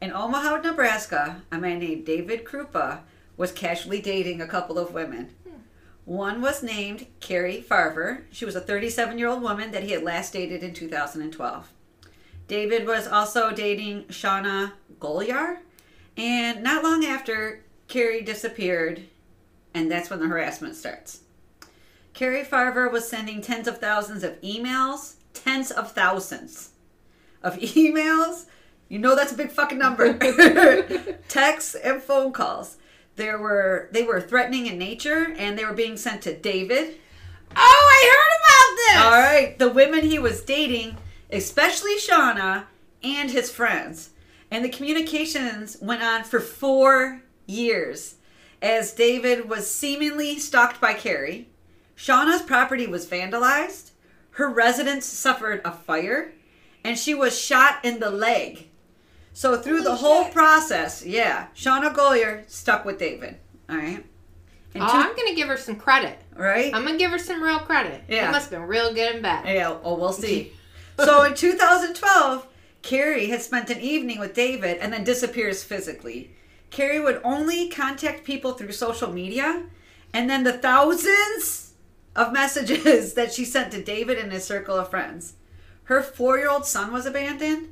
In 0.00 0.12
Omaha, 0.12 0.58
Nebraska, 0.60 1.42
a 1.50 1.58
man 1.58 1.78
named 1.80 2.06
David 2.06 2.44
Kroupa 2.44 3.00
was 3.36 3.50
casually 3.52 4.00
dating 4.00 4.40
a 4.40 4.46
couple 4.46 4.78
of 4.78 4.92
women. 4.94 5.30
Hmm. 5.44 5.56
One 6.04 6.40
was 6.40 6.62
named 6.62 7.06
Carrie 7.20 7.64
Farver. 7.68 8.22
She 8.30 8.44
was 8.44 8.54
a 8.54 8.60
37 8.60 9.18
year 9.18 9.28
old 9.28 9.42
woman 9.42 9.72
that 9.72 9.82
he 9.82 9.90
had 9.90 10.02
last 10.04 10.32
dated 10.34 10.62
in 10.62 10.72
2012. 10.72 11.72
David 12.48 12.86
was 12.86 13.06
also 13.06 13.50
dating 13.52 14.04
Shauna 14.04 14.72
Golyar. 14.98 15.58
And 16.16 16.62
not 16.62 16.84
long 16.84 17.04
after, 17.04 17.64
Carrie 17.88 18.22
disappeared, 18.22 19.02
and 19.72 19.90
that's 19.90 20.10
when 20.10 20.20
the 20.20 20.28
harassment 20.28 20.76
starts. 20.76 21.20
Carrie 22.12 22.44
Farver 22.44 22.88
was 22.88 23.08
sending 23.08 23.40
tens 23.40 23.66
of 23.66 23.78
thousands 23.78 24.22
of 24.22 24.40
emails, 24.40 25.14
tens 25.32 25.70
of 25.70 25.92
thousands 25.92 26.70
of 27.42 27.56
emails. 27.58 28.46
You 28.88 28.98
know 29.00 29.16
that's 29.16 29.32
a 29.32 29.36
big 29.36 29.50
fucking 29.50 29.78
number. 29.78 30.14
Texts 31.28 31.74
and 31.74 32.00
phone 32.00 32.32
calls. 32.32 32.76
There 33.16 33.38
were 33.38 33.88
they 33.92 34.02
were 34.02 34.20
threatening 34.20 34.66
in 34.66 34.78
nature, 34.78 35.34
and 35.36 35.58
they 35.58 35.64
were 35.64 35.72
being 35.72 35.96
sent 35.96 36.22
to 36.22 36.36
David. 36.36 36.96
Oh, 37.56 37.90
I 37.92 38.12
heard 38.12 38.34
about 38.40 38.76
this. 38.76 39.04
All 39.04 39.20
right, 39.20 39.58
the 39.58 39.68
women 39.68 40.04
he 40.04 40.18
was 40.18 40.42
dating, 40.42 40.96
especially 41.34 41.96
Shauna 41.98 42.64
and 43.02 43.30
his 43.30 43.50
friends. 43.50 44.10
And 44.50 44.64
the 44.64 44.68
communications 44.68 45.76
went 45.80 46.02
on 46.02 46.24
for 46.24 46.40
four 46.40 47.22
years 47.46 48.16
as 48.62 48.92
David 48.92 49.48
was 49.48 49.70
seemingly 49.72 50.38
stalked 50.38 50.80
by 50.80 50.94
Carrie. 50.94 51.48
Shauna's 51.96 52.42
property 52.42 52.86
was 52.86 53.06
vandalized, 53.06 53.90
her 54.32 54.48
residence 54.48 55.06
suffered 55.06 55.60
a 55.64 55.70
fire, 55.72 56.32
and 56.82 56.98
she 56.98 57.14
was 57.14 57.38
shot 57.38 57.84
in 57.84 58.00
the 58.00 58.10
leg. 58.10 58.68
So 59.32 59.56
through 59.60 59.82
the 59.82 59.96
whole 59.96 60.24
shit. 60.24 60.32
process, 60.32 61.04
yeah, 61.04 61.48
Shauna 61.56 61.92
Golyar 61.94 62.48
stuck 62.48 62.84
with 62.84 62.98
David. 62.98 63.36
All 63.68 63.76
right. 63.76 64.04
And 64.74 64.82
Oh, 64.82 64.86
two- 64.86 64.92
I'm 64.98 65.14
gonna 65.16 65.34
give 65.34 65.48
her 65.48 65.56
some 65.56 65.76
credit. 65.76 66.18
right? 66.36 66.74
I'm 66.74 66.84
gonna 66.84 66.98
give 66.98 67.10
her 67.12 67.18
some 67.18 67.42
real 67.42 67.60
credit. 67.60 68.02
Yeah. 68.08 68.28
It 68.28 68.32
must 68.32 68.50
have 68.50 68.60
been 68.60 68.68
real 68.68 68.92
good 68.92 69.14
and 69.14 69.22
bad. 69.22 69.46
Yeah, 69.46 69.76
oh, 69.84 69.94
we'll 69.94 70.12
see. 70.24 70.52
So 70.98 71.22
in 71.24 71.34
2012, 71.34 72.46
Carrie 72.82 73.28
had 73.28 73.42
spent 73.42 73.70
an 73.70 73.80
evening 73.80 74.20
with 74.20 74.34
David 74.34 74.78
and 74.78 74.92
then 74.92 75.04
disappears 75.04 75.64
physically. 75.64 76.30
Carrie 76.70 77.00
would 77.00 77.20
only 77.24 77.68
contact 77.68 78.24
people 78.24 78.52
through 78.52 78.72
social 78.72 79.12
media, 79.12 79.64
and 80.12 80.28
then 80.28 80.44
the 80.44 80.52
thousands 80.52 81.72
of 82.14 82.32
messages 82.32 83.14
that 83.14 83.32
she 83.32 83.44
sent 83.44 83.72
to 83.72 83.82
David 83.82 84.18
and 84.18 84.32
his 84.32 84.44
circle 84.44 84.76
of 84.76 84.90
friends. 84.90 85.34
Her 85.84 86.02
four 86.02 86.38
year 86.38 86.50
old 86.50 86.66
son 86.66 86.92
was 86.92 87.06
abandoned, 87.06 87.68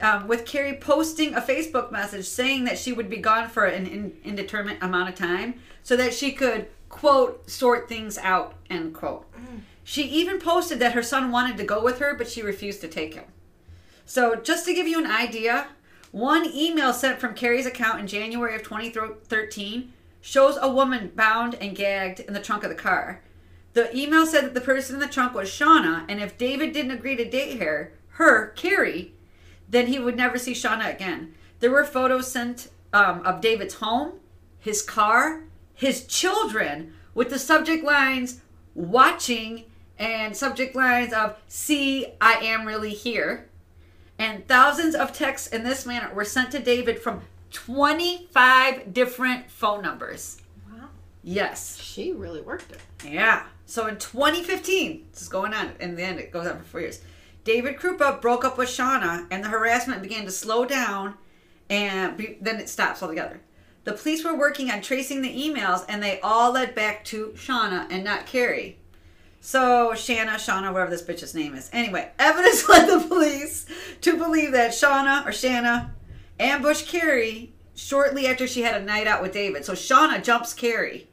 um, 0.00 0.28
with 0.28 0.44
Carrie 0.44 0.76
posting 0.76 1.34
a 1.34 1.40
Facebook 1.40 1.90
message 1.90 2.26
saying 2.26 2.64
that 2.64 2.78
she 2.78 2.92
would 2.92 3.08
be 3.08 3.16
gone 3.16 3.48
for 3.48 3.64
an 3.64 3.86
in- 3.86 4.16
indeterminate 4.24 4.82
amount 4.82 5.08
of 5.08 5.14
time 5.14 5.54
so 5.82 5.96
that 5.96 6.12
she 6.14 6.32
could, 6.32 6.66
quote, 6.88 7.48
sort 7.48 7.88
things 7.88 8.18
out, 8.18 8.54
end 8.68 8.94
quote. 8.94 9.26
She 9.88 10.02
even 10.02 10.40
posted 10.40 10.80
that 10.80 10.94
her 10.94 11.02
son 11.02 11.30
wanted 11.30 11.56
to 11.58 11.64
go 11.64 11.80
with 11.80 12.00
her, 12.00 12.12
but 12.12 12.28
she 12.28 12.42
refused 12.42 12.80
to 12.80 12.88
take 12.88 13.14
him. 13.14 13.26
So, 14.04 14.34
just 14.34 14.66
to 14.66 14.74
give 14.74 14.88
you 14.88 14.98
an 14.98 15.08
idea, 15.08 15.68
one 16.10 16.44
email 16.52 16.92
sent 16.92 17.20
from 17.20 17.34
Carrie's 17.34 17.66
account 17.66 18.00
in 18.00 18.08
January 18.08 18.56
of 18.56 18.64
2013 18.64 19.92
shows 20.20 20.58
a 20.60 20.68
woman 20.68 21.12
bound 21.14 21.54
and 21.60 21.76
gagged 21.76 22.18
in 22.18 22.34
the 22.34 22.40
trunk 22.40 22.64
of 22.64 22.68
the 22.68 22.74
car. 22.74 23.22
The 23.74 23.96
email 23.96 24.26
said 24.26 24.44
that 24.46 24.54
the 24.54 24.60
person 24.60 24.96
in 24.96 25.00
the 25.00 25.06
trunk 25.06 25.34
was 25.34 25.48
Shauna, 25.48 26.04
and 26.08 26.20
if 26.20 26.36
David 26.36 26.72
didn't 26.72 26.90
agree 26.90 27.14
to 27.14 27.30
date 27.30 27.60
her, 27.62 27.92
her, 28.14 28.48
Carrie, 28.56 29.14
then 29.68 29.86
he 29.86 30.00
would 30.00 30.16
never 30.16 30.36
see 30.36 30.52
Shauna 30.52 30.92
again. 30.92 31.32
There 31.60 31.70
were 31.70 31.84
photos 31.84 32.32
sent 32.32 32.70
um, 32.92 33.20
of 33.20 33.40
David's 33.40 33.74
home, 33.74 34.14
his 34.58 34.82
car, 34.82 35.44
his 35.72 36.04
children 36.08 36.92
with 37.14 37.30
the 37.30 37.38
subject 37.38 37.84
lines 37.84 38.40
watching 38.74 39.66
and 39.98 40.36
subject 40.36 40.74
lines 40.74 41.12
of 41.12 41.36
see 41.48 42.06
I 42.20 42.34
am 42.34 42.66
really 42.66 42.94
here. 42.94 43.48
And 44.18 44.46
thousands 44.48 44.94
of 44.94 45.12
texts 45.12 45.48
in 45.48 45.62
this 45.62 45.84
manner 45.84 46.12
were 46.14 46.24
sent 46.24 46.50
to 46.52 46.58
David 46.58 47.00
from 47.00 47.22
25 47.50 48.92
different 48.92 49.50
phone 49.50 49.82
numbers. 49.82 50.40
Wow. 50.70 50.88
Yes. 51.22 51.78
She 51.80 52.12
really 52.12 52.40
worked 52.40 52.72
it. 52.72 52.80
Yeah. 53.06 53.44
So 53.66 53.86
in 53.88 53.98
2015, 53.98 55.08
this 55.12 55.22
is 55.22 55.28
going 55.28 55.52
on. 55.52 55.72
In 55.80 55.96
the 55.96 56.02
end, 56.02 56.18
it 56.18 56.32
goes 56.32 56.46
on 56.46 56.58
for 56.58 56.64
four 56.64 56.80
years. 56.80 57.00
David 57.44 57.76
Kroupa 57.76 58.20
broke 58.20 58.44
up 58.44 58.58
with 58.58 58.68
Shauna, 58.68 59.26
and 59.30 59.44
the 59.44 59.48
harassment 59.48 60.02
began 60.02 60.24
to 60.24 60.32
slow 60.32 60.64
down, 60.64 61.14
and 61.70 62.16
be, 62.16 62.38
then 62.40 62.58
it 62.58 62.68
stops 62.68 63.02
altogether. 63.02 63.40
The 63.84 63.92
police 63.92 64.24
were 64.24 64.36
working 64.36 64.68
on 64.70 64.80
tracing 64.80 65.22
the 65.22 65.32
emails, 65.32 65.84
and 65.88 66.02
they 66.02 66.20
all 66.20 66.52
led 66.52 66.74
back 66.74 67.04
to 67.04 67.28
Shauna 67.36 67.86
and 67.88 68.02
not 68.02 68.26
Carrie. 68.26 68.78
So 69.40 69.94
Shanna, 69.94 70.32
Shauna, 70.32 70.72
whatever 70.72 70.90
this 70.90 71.02
bitch's 71.02 71.34
name 71.34 71.54
is. 71.54 71.70
Anyway, 71.72 72.10
evidence 72.18 72.68
led 72.68 72.88
the 72.88 73.06
police 73.06 73.66
to 74.00 74.16
believe 74.16 74.52
that 74.52 74.72
Shauna 74.72 75.26
or 75.26 75.32
Shanna 75.32 75.94
ambushed 76.40 76.88
Carrie 76.88 77.52
shortly 77.74 78.26
after 78.26 78.46
she 78.46 78.62
had 78.62 78.80
a 78.80 78.84
night 78.84 79.06
out 79.06 79.22
with 79.22 79.32
David. 79.32 79.64
So 79.64 79.74
Shauna 79.74 80.22
jumps 80.22 80.52
Carrie 80.54 81.08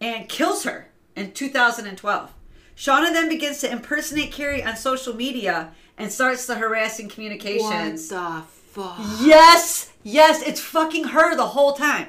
and 0.00 0.28
kills 0.28 0.64
her 0.64 0.88
in 1.14 1.32
2012. 1.32 2.32
Shauna 2.76 3.12
then 3.12 3.28
begins 3.28 3.60
to 3.60 3.70
impersonate 3.70 4.32
Carrie 4.32 4.62
on 4.62 4.76
social 4.76 5.14
media 5.14 5.72
and 5.96 6.12
starts 6.12 6.46
the 6.46 6.56
harassing 6.56 7.08
communications. 7.08 8.10
What 8.12 8.40
the 8.40 8.46
fuck? 8.46 8.98
Yes, 9.22 9.92
yes, 10.02 10.42
it's 10.42 10.60
fucking 10.60 11.04
her 11.04 11.34
the 11.34 11.46
whole 11.46 11.72
time. 11.72 12.08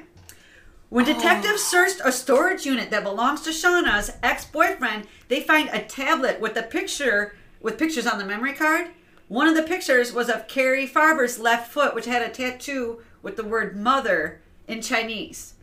When 0.89 1.07
oh. 1.07 1.13
detectives 1.13 1.63
searched 1.63 2.01
a 2.03 2.11
storage 2.11 2.65
unit 2.65 2.89
that 2.91 3.03
belongs 3.03 3.41
to 3.41 3.49
Shauna's 3.49 4.11
ex-boyfriend, 4.23 5.07
they 5.27 5.41
find 5.41 5.69
a 5.69 5.83
tablet 5.83 6.39
with 6.39 6.55
a 6.55 6.63
picture 6.63 7.35
with 7.61 7.77
pictures 7.77 8.07
on 8.07 8.17
the 8.17 8.25
memory 8.25 8.53
card. 8.53 8.87
One 9.27 9.47
of 9.47 9.55
the 9.55 9.63
pictures 9.63 10.13
was 10.13 10.29
of 10.29 10.47
Carrie 10.47 10.87
Farver's 10.87 11.39
left 11.39 11.71
foot, 11.71 11.93
which 11.93 12.05
had 12.05 12.21
a 12.21 12.29
tattoo 12.29 13.01
with 13.21 13.35
the 13.35 13.43
word 13.43 13.75
mother 13.75 14.41
in 14.67 14.81
Chinese. 14.81 15.55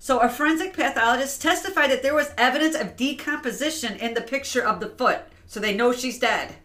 So 0.00 0.18
a 0.18 0.28
forensic 0.28 0.74
pathologist 0.74 1.40
testified 1.40 1.90
that 1.90 2.02
there 2.02 2.14
was 2.14 2.32
evidence 2.36 2.74
of 2.74 2.96
decomposition 2.96 3.96
in 3.96 4.14
the 4.14 4.20
picture 4.20 4.62
of 4.62 4.80
the 4.80 4.88
foot, 4.88 5.20
so 5.46 5.60
they 5.60 5.76
know 5.76 5.92
she's 5.92 6.18
dead. 6.18 6.56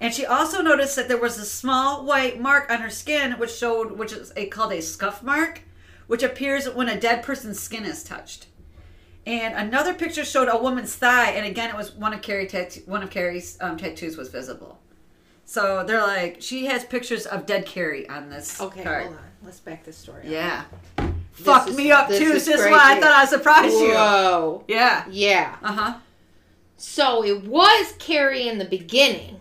And 0.00 0.14
she 0.14 0.24
also 0.24 0.62
noticed 0.62 0.96
that 0.96 1.08
there 1.08 1.20
was 1.20 1.38
a 1.38 1.44
small 1.44 2.04
white 2.04 2.40
mark 2.40 2.70
on 2.70 2.80
her 2.80 2.90
skin, 2.90 3.32
which 3.32 3.52
showed, 3.52 3.92
which 3.98 4.12
is 4.12 4.32
a, 4.36 4.46
called 4.46 4.72
a 4.72 4.80
scuff 4.80 5.22
mark, 5.22 5.62
which 6.06 6.22
appears 6.22 6.68
when 6.68 6.88
a 6.88 6.98
dead 7.00 7.22
person's 7.22 7.60
skin 7.60 7.84
is 7.84 8.02
touched. 8.04 8.46
And 9.26 9.54
another 9.54 9.94
picture 9.94 10.24
showed 10.24 10.48
a 10.48 10.56
woman's 10.58 10.94
thigh, 10.94 11.30
and 11.30 11.46
again, 11.46 11.70
it 11.70 11.76
was 11.76 11.92
one 11.92 12.12
of 12.12 12.20
Carrie 12.20 12.46
tattoo, 12.46 12.82
one 12.86 13.02
of 13.02 13.10
Carrie's 13.10 13.56
um, 13.60 13.76
tattoos 13.78 14.16
was 14.16 14.28
visible. 14.28 14.78
So 15.46 15.84
they're 15.86 16.02
like, 16.02 16.38
she 16.40 16.66
has 16.66 16.84
pictures 16.84 17.26
of 17.26 17.46
dead 17.46 17.64
Carrie 17.66 18.08
on 18.08 18.28
this 18.30 18.60
Okay, 18.60 18.82
card. 18.82 19.04
hold 19.04 19.16
on. 19.16 19.22
Let's 19.42 19.60
back 19.60 19.84
this 19.84 19.96
story 19.96 20.22
up. 20.22 20.26
Yeah, 20.30 20.64
fucked 21.32 21.70
is- 21.70 21.76
me 21.76 21.90
up 21.92 22.08
this 22.08 22.18
too. 22.18 22.32
is 22.32 22.46
This 22.46 22.60
is 22.60 22.66
why 22.70 22.96
I 22.96 23.00
thought 23.00 23.10
I 23.12 23.24
surprised 23.26 23.72
surprise 23.74 23.88
you. 23.88 23.94
Whoa. 23.94 24.64
Yeah. 24.68 25.04
Yeah. 25.10 25.56
Uh 25.62 25.72
huh. 25.72 25.94
So 26.78 27.24
it 27.24 27.44
was 27.44 27.92
Carrie 27.98 28.48
in 28.48 28.58
the 28.58 28.64
beginning. 28.64 29.40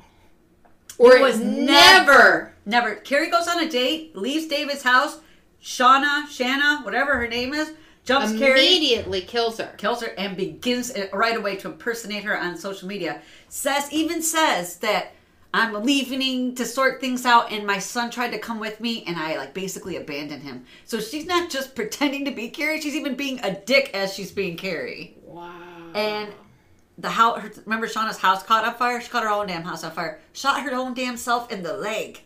Or 0.97 1.15
It 1.15 1.21
was 1.21 1.39
never. 1.39 2.53
Never. 2.65 2.95
Carrie 2.95 3.29
goes 3.29 3.47
on 3.47 3.61
a 3.61 3.69
date, 3.69 4.15
leaves 4.15 4.47
David's 4.47 4.83
house. 4.83 5.19
Shauna, 5.63 6.27
Shanna, 6.27 6.81
whatever 6.83 7.15
her 7.15 7.27
name 7.27 7.53
is, 7.53 7.73
jumps 8.03 8.37
Carrie, 8.37 8.59
Immediately 8.59 9.21
kills 9.21 9.57
her. 9.59 9.73
kills 9.77 10.01
her, 10.01 10.09
and 10.17 10.35
begins 10.35 10.91
right 11.13 11.37
away 11.37 11.55
to 11.57 11.69
impersonate 11.69 12.25
her 12.25 12.37
on 12.37 12.57
social 12.57 12.87
media. 12.87 13.21
Says 13.47 13.91
even 13.91 14.21
says 14.21 14.77
that 14.77 15.13
I'm 15.53 15.83
leaving 15.83 16.55
to 16.55 16.65
sort 16.65 16.99
things 16.99 17.25
out, 17.25 17.51
and 17.51 17.65
my 17.65 17.79
son 17.79 18.11
tried 18.11 18.31
to 18.31 18.39
come 18.39 18.59
with 18.59 18.81
me, 18.81 19.03
and 19.07 19.17
I 19.17 19.37
like 19.37 19.53
basically 19.53 19.95
abandoned 19.95 20.43
him. 20.43 20.65
So 20.85 20.99
she's 20.99 21.25
not 21.25 21.49
just 21.49 21.75
pretending 21.75 22.25
to 22.25 22.31
be 22.31 22.49
Carrie; 22.49 22.81
she's 22.81 22.95
even 22.95 23.15
being 23.15 23.39
a 23.39 23.53
dick 23.53 23.91
as 23.93 24.13
she's 24.13 24.31
being 24.31 24.57
Carrie. 24.57 25.15
Wow. 25.23 25.53
And 25.95 26.29
the 26.97 27.09
house, 27.09 27.59
remember 27.65 27.87
Shauna's 27.87 28.17
house 28.17 28.43
caught 28.43 28.65
on 28.65 28.75
fire? 28.75 28.99
She 28.99 29.09
caught 29.09 29.23
her 29.23 29.29
own 29.29 29.47
damn 29.47 29.63
house 29.63 29.83
on 29.83 29.91
fire. 29.91 30.19
Shot 30.33 30.61
her 30.63 30.75
own 30.75 30.93
damn 30.93 31.17
self 31.17 31.51
in 31.51 31.63
the 31.63 31.73
leg. 31.73 32.21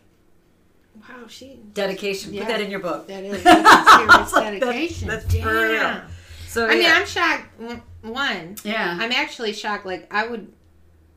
Wow, 1.08 1.26
she. 1.28 1.58
Dedication. 1.74 2.32
Yeah. 2.34 2.44
Put 2.44 2.48
that 2.52 2.60
in 2.60 2.70
your 2.70 2.80
book. 2.80 3.06
That 3.08 3.24
is 3.24 3.42
that's 3.44 4.30
serious 4.32 4.32
That's- 4.32 4.60
dedication. 4.60 5.08
that's 5.08 5.34
for 5.34 5.52
real. 5.52 5.72
Damn. 5.80 6.08
So 6.48 6.66
I 6.66 6.74
mean. 6.76 6.90
I'm 6.90 7.06
shocked. 7.06 7.46
One, 8.02 8.56
yeah. 8.64 8.96
I'm 9.00 9.12
actually 9.12 9.52
shocked. 9.52 9.84
Like, 9.84 10.12
I 10.12 10.26
would 10.26 10.52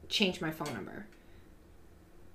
change 0.10 0.42
my 0.42 0.52
phone 0.52 0.74
number. 0.74 1.06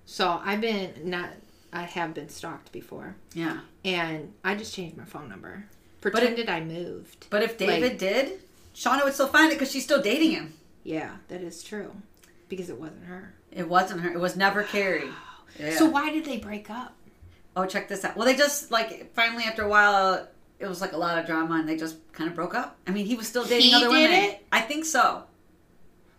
So 0.07 0.41
I've 0.45 0.61
been 0.61 0.93
not. 1.05 1.31
I 1.73 1.83
have 1.83 2.15
been 2.15 2.29
stalked 2.29 2.73
before, 2.73 3.17
yeah. 3.35 3.59
and 3.85 4.33
I 4.45 4.55
just 4.55 4.73
changed 4.73 4.97
my 4.97 5.05
phone 5.05 5.29
number. 5.29 5.67
Pretended 6.01 6.49
I 6.49 6.61
moved. 6.61 7.27
But 7.29 7.43
if 7.43 7.59
David 7.59 7.83
Like- 7.91 7.99
did, 7.99 8.41
Shauna 8.75 9.05
would 9.05 9.13
still 9.15 9.27
find 9.27 9.51
it 9.53 9.57
because 9.57 9.71
she's 9.73 9.85
still 9.85 10.01
dating 10.01 10.31
him. 10.31 10.55
Yeah, 10.85 11.17
that 11.29 11.43
is 11.43 11.63
true, 11.63 11.91
because 12.49 12.71
it 12.71 12.79
wasn't 12.81 13.05
her. 13.07 13.35
It 13.51 13.69
wasn't 13.69 14.01
her. 14.03 14.13
It 14.13 14.21
was 14.21 14.37
never 14.37 14.63
Carrie. 14.63 15.11
Yeah. 15.59 15.77
So 15.77 15.87
why 15.87 16.13
did 16.13 16.25
they 16.25 16.39
break 16.39 16.71
up? 16.71 16.95
Oh, 17.57 17.67
check 17.67 17.89
this 17.89 18.05
out. 18.05 18.17
Well, 18.17 18.27
they 18.27 18.37
just 18.37 18.71
like 18.71 19.13
finally 19.15 19.45
after 19.45 19.63
a 19.63 19.69
while, 19.69 20.29
it 20.59 20.67
was 20.67 20.81
like 20.81 20.93
a 20.93 20.97
lot 20.97 21.19
of 21.19 21.27
drama, 21.27 21.55
and 21.57 21.69
they 21.69 21.77
just 21.77 21.97
kind 22.13 22.29
of 22.31 22.37
broke 22.37 22.55
up. 22.55 22.77
I 22.87 22.91
mean, 22.91 23.07
he 23.07 23.15
was 23.17 23.27
still 23.27 23.45
dating 23.45 23.71
He 23.71 23.75
other 23.75 23.89
did 23.89 24.11
women. 24.11 24.25
it? 24.31 24.47
I 24.53 24.61
think 24.61 24.85
so. 24.85 25.25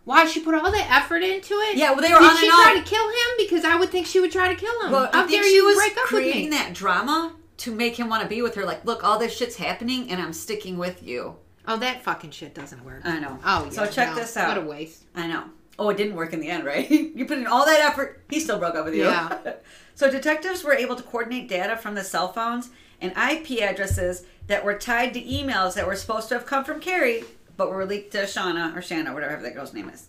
Why 0.04 0.24
she 0.24 0.40
put 0.40 0.54
all 0.54 0.70
the 0.70 0.78
effort 0.90 1.22
into 1.22 1.52
it? 1.54 1.76
Yeah, 1.76 1.90
well, 1.92 2.00
they 2.00 2.12
were 2.12 2.18
Did 2.18 2.30
on 2.30 2.36
she 2.38 2.46
and 2.46 2.54
try 2.54 2.74
to 2.78 2.82
kill 2.82 3.06
him? 3.08 3.36
Because 3.38 3.62
I 3.64 3.76
would 3.76 3.90
think 3.90 4.06
she 4.06 4.20
would 4.20 4.32
try 4.32 4.48
to 4.48 4.54
kill 4.54 4.72
him. 4.82 4.90
Well, 4.92 5.10
How 5.12 5.24
I 5.24 5.26
think 5.26 5.42
dare 5.42 5.50
she 5.50 5.56
you 5.56 5.66
was 5.66 5.76
break 5.76 5.92
up 5.92 5.98
with 6.04 6.08
creating 6.22 6.44
me? 6.44 6.56
that 6.56 6.72
drama 6.72 7.34
to 7.58 7.74
make 7.74 7.96
him 7.96 8.08
want 8.08 8.22
to 8.22 8.28
be 8.28 8.40
with 8.40 8.54
her. 8.54 8.64
Like, 8.64 8.86
look, 8.86 9.04
all 9.04 9.18
this 9.18 9.36
shit's 9.36 9.56
happening, 9.56 10.10
and 10.10 10.18
I'm 10.22 10.32
sticking 10.32 10.78
with 10.78 11.02
you. 11.02 11.36
Oh, 11.66 11.76
that 11.76 12.02
fucking 12.02 12.30
shit 12.30 12.54
doesn't 12.54 12.82
work. 12.86 13.02
I 13.04 13.18
know. 13.18 13.38
Oh, 13.44 13.64
yeah. 13.64 13.70
So 13.70 13.86
check 13.86 14.10
no. 14.10 14.14
this 14.14 14.34
out. 14.38 14.48
What 14.48 14.56
a 14.64 14.66
waste. 14.66 15.04
I 15.14 15.26
know. 15.26 15.44
Oh, 15.78 15.90
it 15.90 15.96
didn't 15.96 16.16
work 16.16 16.32
in 16.32 16.40
the 16.40 16.48
end, 16.48 16.64
right? 16.64 16.90
you 16.90 17.24
put 17.24 17.38
in 17.38 17.46
all 17.46 17.64
that 17.64 17.80
effort, 17.80 18.22
he 18.28 18.40
still 18.40 18.58
broke 18.58 18.74
up 18.74 18.84
with 18.84 18.94
you. 18.94 19.04
Yeah. 19.04 19.54
so 19.94 20.10
detectives 20.10 20.64
were 20.64 20.72
able 20.74 20.96
to 20.96 21.02
coordinate 21.02 21.48
data 21.48 21.76
from 21.76 21.94
the 21.94 22.02
cell 22.02 22.32
phones 22.32 22.70
and 23.00 23.12
IP 23.12 23.62
addresses 23.62 24.24
that 24.48 24.64
were 24.64 24.74
tied 24.74 25.14
to 25.14 25.22
emails 25.22 25.74
that 25.74 25.86
were 25.86 25.94
supposed 25.94 26.28
to 26.28 26.34
have 26.34 26.46
come 26.46 26.64
from 26.64 26.80
Carrie, 26.80 27.24
but 27.56 27.70
were 27.70 27.84
leaked 27.84 28.12
to 28.12 28.18
Shauna 28.22 28.76
or 28.76 28.82
Shanna, 28.82 29.12
whatever 29.14 29.40
that 29.42 29.54
girl's 29.54 29.74
name 29.74 29.88
is. 29.88 30.08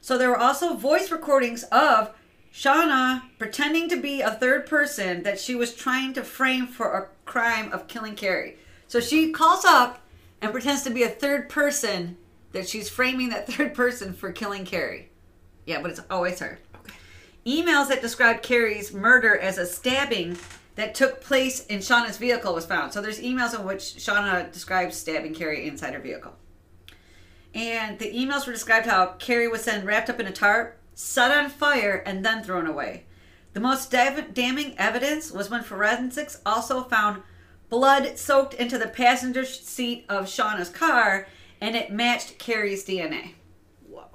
So 0.00 0.18
there 0.18 0.30
were 0.30 0.38
also 0.38 0.74
voice 0.74 1.10
recordings 1.10 1.64
of 1.64 2.14
Shauna 2.52 3.22
pretending 3.38 3.88
to 3.90 4.00
be 4.00 4.20
a 4.20 4.30
third 4.30 4.66
person 4.66 5.22
that 5.22 5.38
she 5.38 5.54
was 5.54 5.74
trying 5.74 6.12
to 6.14 6.24
frame 6.24 6.66
for 6.66 6.92
a 6.92 7.08
crime 7.24 7.70
of 7.72 7.88
killing 7.88 8.14
Carrie. 8.14 8.56
So 8.86 9.00
she 9.00 9.30
calls 9.32 9.64
up 9.64 10.00
and 10.40 10.50
pretends 10.50 10.82
to 10.82 10.90
be 10.90 11.02
a 11.02 11.08
third 11.08 11.48
person 11.48 12.16
that 12.52 12.68
she's 12.68 12.88
framing 12.88 13.30
that 13.30 13.46
third 13.52 13.74
person 13.74 14.12
for 14.12 14.32
killing 14.32 14.64
Carrie. 14.64 15.10
Yeah, 15.66 15.82
but 15.82 15.90
it's 15.90 16.00
always 16.10 16.40
her. 16.40 16.58
Okay. 16.76 16.94
Emails 17.46 17.88
that 17.88 18.00
described 18.00 18.42
Carrie's 18.42 18.92
murder 18.92 19.36
as 19.36 19.58
a 19.58 19.66
stabbing 19.66 20.38
that 20.76 20.94
took 20.94 21.20
place 21.20 21.66
in 21.66 21.80
Shauna's 21.80 22.18
vehicle 22.18 22.54
was 22.54 22.64
found. 22.64 22.92
So 22.92 23.02
there's 23.02 23.20
emails 23.20 23.58
in 23.58 23.66
which 23.66 23.82
Shauna 23.82 24.52
describes 24.52 24.96
stabbing 24.96 25.34
Carrie 25.34 25.66
inside 25.66 25.92
her 25.92 26.00
vehicle. 26.00 26.36
And 27.54 27.98
the 27.98 28.12
emails 28.12 28.46
were 28.46 28.52
described 28.52 28.86
how 28.86 29.14
Carrie 29.18 29.48
was 29.48 29.64
then 29.64 29.84
wrapped 29.84 30.08
up 30.08 30.20
in 30.20 30.26
a 30.26 30.32
tarp, 30.32 30.78
set 30.94 31.36
on 31.36 31.50
fire, 31.50 32.02
and 32.06 32.24
then 32.24 32.44
thrown 32.44 32.66
away. 32.66 33.06
The 33.54 33.60
most 33.60 33.90
damning 33.90 34.78
evidence 34.78 35.32
was 35.32 35.50
when 35.50 35.64
forensics 35.64 36.40
also 36.46 36.84
found 36.84 37.22
blood 37.68 38.16
soaked 38.18 38.54
into 38.54 38.78
the 38.78 38.86
passenger 38.86 39.44
seat 39.44 40.04
of 40.08 40.26
Shauna's 40.26 40.70
car, 40.70 41.26
and 41.60 41.76
it 41.76 41.90
matched 41.90 42.38
Carrie's 42.38 42.84
DNA. 42.84 43.32
Whoa. 43.88 44.06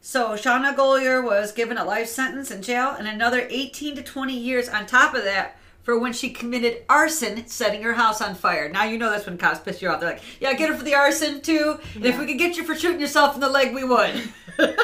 So 0.00 0.30
Shauna 0.30 0.74
Golyar 0.74 1.22
was 1.24 1.52
given 1.52 1.76
a 1.78 1.84
life 1.84 2.08
sentence 2.08 2.50
in 2.50 2.62
jail 2.62 2.94
and 2.98 3.06
another 3.06 3.46
18 3.50 3.96
to 3.96 4.02
20 4.02 4.36
years 4.36 4.68
on 4.68 4.86
top 4.86 5.14
of 5.14 5.24
that 5.24 5.56
for 5.82 5.98
when 5.98 6.12
she 6.12 6.30
committed 6.30 6.84
arson, 6.88 7.46
setting 7.46 7.82
her 7.82 7.94
house 7.94 8.20
on 8.20 8.34
fire. 8.34 8.68
Now 8.68 8.84
you 8.84 8.98
know 8.98 9.10
that's 9.10 9.24
when 9.26 9.38
cops 9.38 9.60
piss 9.60 9.80
you 9.80 9.88
off. 9.88 10.00
They're 10.00 10.10
like, 10.10 10.22
"Yeah, 10.40 10.52
get 10.52 10.68
her 10.68 10.76
for 10.76 10.84
the 10.84 10.94
arson 10.94 11.40
too, 11.40 11.78
and 11.94 12.04
if 12.04 12.18
we 12.18 12.26
could 12.26 12.38
get 12.38 12.56
you 12.58 12.64
for 12.64 12.74
shooting 12.74 13.00
yourself 13.00 13.34
in 13.34 13.40
the 13.40 13.48
leg, 13.48 13.74
we 13.74 13.84
would." 13.84 14.30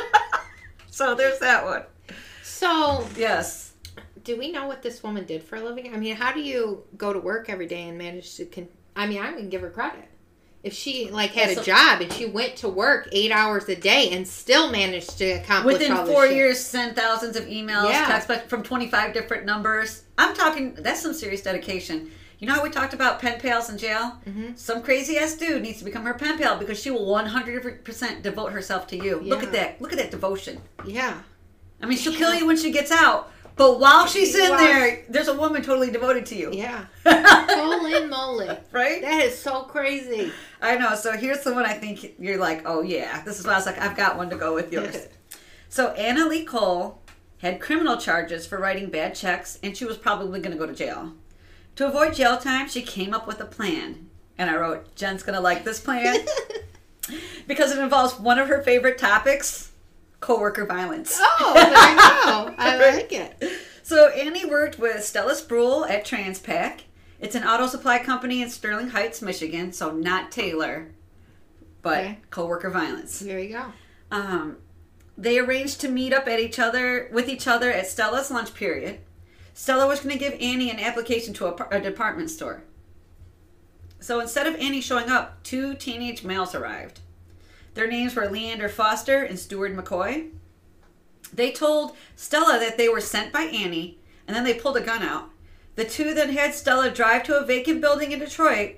so 0.91 1.15
there's 1.15 1.39
that 1.41 1.65
one. 1.65 1.83
So, 2.43 3.07
Yes. 3.17 3.73
do 4.23 4.39
we 4.39 4.51
know 4.51 4.67
what 4.67 4.81
this 4.83 5.03
woman 5.03 5.27
did 5.27 5.43
for 5.43 5.57
a 5.57 5.61
living? 5.63 5.93
I 5.93 5.99
mean, 5.99 6.17
how 6.17 6.33
do 6.33 6.41
you 6.41 6.85
go 6.97 7.13
to 7.13 7.19
work 7.19 7.51
every 7.51 7.67
day 7.67 7.89
and 7.89 7.99
manage 7.99 8.35
to? 8.37 8.47
Con- 8.47 8.69
I 8.97 9.07
mean, 9.07 9.21
I'm 9.21 9.35
gonna 9.35 9.47
give 9.49 9.61
her 9.61 9.71
credit. 9.71 10.09
If 10.65 10.73
she 10.73 11.11
like 11.11 11.33
had 11.33 11.51
Yeah, 11.51 11.55
so- 11.57 11.61
a 11.61 11.65
job 11.65 12.01
and 12.01 12.13
she 12.13 12.25
went 12.27 12.57
to 12.57 12.69
work 12.69 13.09
eight 13.13 13.31
hours 13.31 13.69
a 13.69 13.77
day 13.77 14.09
and 14.13 14.27
still 14.27 14.71
managed 14.71 15.19
to 15.19 15.31
accomplish 15.33 15.75
Within 15.75 15.93
all 15.93 16.05
this 16.07 16.13
four 16.15 16.27
shit. 16.27 16.37
years, 16.37 16.59
send 16.65 16.97
thousands 16.97 17.37
of 17.37 17.45
emails, 17.45 17.91
Yeah. 17.91 18.07
text 18.07 18.29
back 18.29 18.49
from 18.49 18.63
25 18.63 19.13
different 19.13 19.45
numbers. 19.45 20.03
I'm 20.17 20.35
talking, 20.35 20.75
that's 20.79 21.03
some 21.03 21.13
serious 21.13 21.43
dedication. 21.43 22.11
You 22.39 22.49
know 22.49 22.55
how 22.55 22.63
we 22.63 22.71
talked 22.71 22.95
about 22.95 23.21
pen 23.21 23.39
pals 23.41 23.69
in 23.71 23.77
jail? 23.79 24.19
Mhm. 24.27 24.59
Some 24.59 24.83
crazy 24.83 25.19
ass 25.19 25.35
dude 25.35 25.63
needs 25.63 25.79
to 25.79 25.85
become 25.85 26.03
her 26.05 26.15
pen 26.15 26.39
pal 26.39 26.57
because 26.57 26.81
she 26.81 26.91
will 26.91 27.07
100% 27.07 28.23
devote 28.23 28.53
herself 28.53 28.87
to 28.89 28.97
you. 28.97 29.21
Look 29.21 29.43
at 29.43 29.53
that. 29.53 29.81
Look 29.83 29.93
at 29.93 29.99
that 29.99 30.11
devotion. 30.11 30.61
Yeah. 30.87 31.15
I 31.83 31.87
mean, 31.87 31.99
she'll 31.99 32.15
kill 32.15 32.35
you 32.35 32.47
when 32.47 32.57
she 32.57 32.71
gets 32.71 32.91
out, 32.91 33.31
but 33.57 33.79
while 33.79 34.07
she's 34.07 34.35
in 34.35 34.57
there, 34.57 35.05
there's 35.09 35.29
a 35.29 35.35
woman 35.35 35.63
totally 35.63 35.91
devoted 35.91 36.27
to 36.27 36.35
you. 36.35 36.51
Yeah. 36.53 36.87
Holy 37.07 38.07
moly. 38.07 38.49
right? 38.73 39.01
That 39.01 39.23
is 39.25 39.39
so 39.39 39.63
crazy. 39.63 40.33
I 40.61 40.77
know. 40.77 40.95
So 40.97 41.13
here's 41.13 41.45
the 41.45 41.55
one 41.55 41.65
I 41.65 41.75
think 41.75 42.15
you're 42.19 42.39
like, 42.39 42.63
oh 42.67 42.83
yeah, 42.83 43.23
this 43.23 43.39
is 43.39 43.47
why 43.47 43.53
I 43.53 43.57
was 43.57 43.67
like, 43.67 43.79
I've 43.79 43.97
got 43.97 44.17
one 44.17 44.31
to 44.31 44.37
go 44.37 44.55
with 44.55 44.73
yours. 44.73 45.09
so 45.69 45.91
Anna 45.93 46.27
Lee 46.27 46.45
Cole 46.45 47.01
had 47.39 47.61
criminal 47.61 47.97
charges 47.97 48.47
for 48.47 48.59
writing 48.59 48.89
bad 48.89 49.15
checks, 49.15 49.59
and 49.63 49.77
she 49.77 49.85
was 49.85 49.99
probably 49.99 50.41
going 50.41 50.53
to 50.53 50.59
go 50.59 50.67
to 50.67 50.75
jail. 50.75 51.13
To 51.77 51.87
avoid 51.87 52.15
jail 52.15 52.39
time, 52.39 52.69
she 52.69 52.83
came 52.83 53.13
up 53.13 53.27
with 53.27 53.41
a 53.41 53.45
plan, 53.45 54.09
and 54.39 54.49
I 54.49 54.57
wrote, 54.57 54.95
Jen's 54.95 55.23
going 55.23 55.35
to 55.35 55.41
like 55.43 55.63
this 55.65 55.79
plan 55.81 56.25
because 57.47 57.71
it 57.71 57.79
involves 57.79 58.19
one 58.19 58.39
of 58.39 58.49
her 58.49 58.63
favorite 58.63 58.97
topics, 58.97 59.73
coworker 60.25 60.65
violence. 60.67 61.19
oh, 61.21 61.53
there 61.55 61.91
you 61.91 61.97
go. 61.97 62.55
I 62.59 62.77
like 62.97 63.13
it. 63.13 63.43
So 63.83 64.09
Annie 64.09 64.47
worked 64.47 64.79
with 64.79 65.05
Stella 65.05 65.35
Spruill 65.35 65.89
at 65.89 66.07
Transpac. 66.07 66.81
It's 67.21 67.35
an 67.35 67.45
auto 67.45 67.67
supply 67.67 67.99
company 67.99 68.43
in 68.43 68.49
Sterling 68.49 68.89
Heights, 68.91 69.21
Michigan, 69.23 69.73
so 69.73 69.91
not 69.93 70.33
Taylor, 70.33 70.93
but 71.83 71.99
Okay. 71.99 72.19
coworker 72.31 72.71
violence. 72.71 73.19
There 73.21 73.39
you 73.39 73.51
go. 73.53 73.65
Um, 74.11 74.57
they 75.17 75.39
arranged 75.39 75.81
to 75.83 75.89
meet 75.89 76.13
up 76.13 76.27
at 76.27 76.41
each 76.41 76.59
other 76.59 77.09
with 77.13 77.29
each 77.29 77.47
other 77.47 77.71
at 77.71 77.87
Stella's 77.87 78.31
lunch 78.31 78.55
period. 78.55 79.01
Stella 79.53 79.87
was 79.87 80.01
going 80.01 80.13
to 80.13 80.19
give 80.19 80.33
Annie 80.41 80.71
an 80.71 80.81
application 80.81 81.33
to 81.35 81.47
a, 81.47 81.69
a 81.71 81.81
department 81.81 82.31
store. 82.31 82.65
So 84.01 84.21
instead 84.21 84.47
of 84.47 84.55
Annie 84.57 84.81
showing 84.81 85.09
up, 85.09 85.43
two 85.45 85.75
teenage 85.75 86.25
males 86.25 86.55
arrived. 86.55 87.01
Their 87.75 87.89
names 87.89 88.15
were 88.15 88.29
Leander 88.29 88.69
Foster 88.69 89.23
and 89.23 89.39
Stuart 89.39 89.77
McCoy. 89.77 90.31
They 91.33 91.51
told 91.51 91.97
Stella 92.15 92.59
that 92.61 92.77
they 92.77 92.89
were 92.89 93.01
sent 93.01 93.33
by 93.33 93.43
Annie, 93.43 93.99
and 94.27 94.37
then 94.37 94.45
they 94.45 94.55
pulled 94.55 94.77
a 94.77 94.81
gun 94.81 95.03
out. 95.03 95.31
The 95.75 95.85
two 95.85 96.15
then 96.15 96.31
had 96.31 96.55
Stella 96.55 96.91
drive 96.91 97.25
to 97.25 97.37
a 97.37 97.45
vacant 97.45 97.81
building 97.81 98.13
in 98.13 98.21
Detroit, 98.21 98.77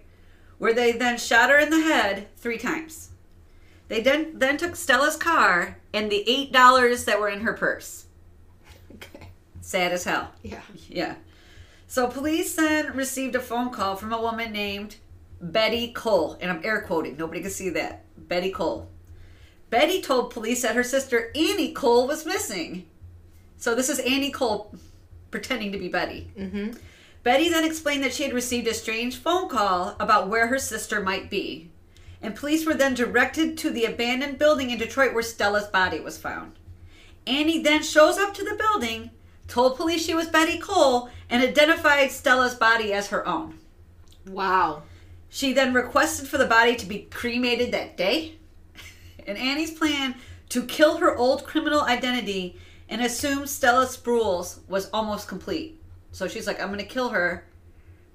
where 0.59 0.73
they 0.73 0.93
then 0.93 1.19
shot 1.19 1.51
her 1.51 1.59
in 1.59 1.69
the 1.69 1.83
head 1.83 2.29
three 2.37 2.57
times. 2.57 3.11
They 3.89 4.01
then 4.01 4.39
then 4.39 4.57
took 4.57 4.75
Stella's 4.75 5.17
car 5.17 5.79
and 5.93 6.11
the 6.11 6.25
eight 6.27 6.53
dollars 6.53 7.05
that 7.05 7.21
were 7.21 7.29
in 7.29 7.43
her 7.43 7.53
purse. 7.53 8.07
Okay. 8.95 9.29
Sad 9.61 9.93
as 9.93 10.05
hell. 10.05 10.33
Yeah. 10.43 10.63
Yeah. 10.89 11.17
So 11.87 12.09
police 12.09 12.55
then 12.57 12.97
received 12.97 13.37
a 13.37 13.41
phone 13.41 13.71
call 13.71 13.95
from 13.95 14.13
a 14.13 14.21
woman 14.21 14.53
named 14.53 14.97
Betty 15.41 15.93
Cole, 15.93 16.37
and 16.41 16.51
I'm 16.51 16.65
air 16.65 16.81
quoting. 16.81 17.17
Nobody 17.17 17.43
can 17.43 17.51
see 17.51 17.69
that. 17.71 18.06
Betty 18.17 18.51
Cole. 18.51 18.89
Betty 19.71 20.01
told 20.01 20.31
police 20.31 20.63
that 20.63 20.77
her 20.77 20.85
sister 20.85 21.31
Annie 21.35 21.73
Cole 21.73 22.07
was 22.07 22.27
missing. 22.27 22.87
So 23.57 23.75
this 23.75 23.89
is 23.89 23.99
Annie 23.99 24.31
Cole 24.31 24.75
pretending 25.31 25.73
to 25.73 25.79
be 25.79 25.89
Betty. 25.89 26.31
Mm-hmm. 26.39 26.73
Betty 27.23 27.49
then 27.49 27.65
explained 27.65 28.05
that 28.05 28.13
she 28.13 28.23
had 28.23 28.33
received 28.33 28.69
a 28.69 28.75
strange 28.75 29.17
phone 29.17 29.49
call 29.49 29.97
about 29.99 30.29
where 30.29 30.47
her 30.47 30.59
sister 30.59 31.01
might 31.01 31.29
be. 31.29 31.71
And 32.23 32.37
police 32.37 32.65
were 32.65 32.75
then 32.75 32.95
directed 32.95 33.59
to 33.59 33.71
the 33.71 33.85
abandoned 33.85 34.39
building 34.39 34.71
in 34.71 34.79
Detroit 34.79 35.13
where 35.13 35.23
Stella's 35.23 35.67
body 35.67 36.01
was 36.01 36.17
found. 36.17 36.53
Annie 37.27 37.63
then 37.63 37.83
shows 37.83 38.17
up 38.19 38.33
to 38.35 38.45
the 38.45 38.55
building, 38.55 39.11
told 39.49 39.77
police 39.77 40.05
she 40.05 40.15
was 40.15 40.29
Betty 40.29 40.59
Cole, 40.59 41.11
and 41.29 41.43
identified 41.43 42.13
Stella's 42.13 42.55
body 42.55 42.93
as 42.93 43.09
her 43.09 43.27
own. 43.27 43.59
Wow. 44.29 44.85
She 45.29 45.53
then 45.53 45.75
requested 45.75 46.29
for 46.29 46.39
the 46.39 46.47
body 46.47 46.77
to 46.77 46.87
be 46.87 47.01
cremated 47.11 47.73
that 47.73 47.97
day. 47.97 48.37
And 49.29 49.37
Annie's 49.37 49.73
plan 49.73 50.15
to 50.51 50.65
kill 50.65 50.99
her 50.99 51.17
old 51.17 51.45
criminal 51.45 51.83
identity 51.83 52.57
and 52.89 53.03
assume 53.03 53.47
Stella 53.49 53.87
Spruill's 53.87 54.61
was 54.69 54.89
almost 54.91 55.27
complete. 55.27 55.81
So 56.13 56.29
she's 56.29 56.47
like, 56.47 56.61
I'm 56.61 56.69
going 56.69 56.79
to 56.79 56.85
kill 56.85 57.09
her. 57.09 57.45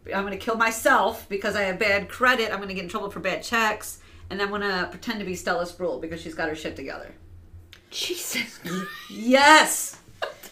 I'm 0.06 0.26
going 0.26 0.32
to 0.32 0.44
kill 0.44 0.56
myself 0.56 1.28
because 1.30 1.56
I 1.56 1.64
have 1.64 1.78
bad 1.78 2.10
credit. 2.10 2.52
I'm 2.52 2.58
going 2.58 2.70
to 2.70 2.74
get 2.74 2.84
in 2.84 2.90
trouble 2.90 3.12
for 3.12 3.20
bad 3.20 3.44
checks. 3.44 4.00
And 4.30 4.42
I'm 4.42 4.50
going 4.50 4.62
to 4.62 4.88
pretend 4.90 5.20
to 5.20 5.26
be 5.26 5.36
Stella 5.36 5.66
Spruill 5.66 6.00
because 6.00 6.22
she's 6.22 6.34
got 6.34 6.48
her 6.48 6.56
shit 6.56 6.76
together. 6.76 7.14
Jesus. 7.90 8.60
Yes. 9.10 10.00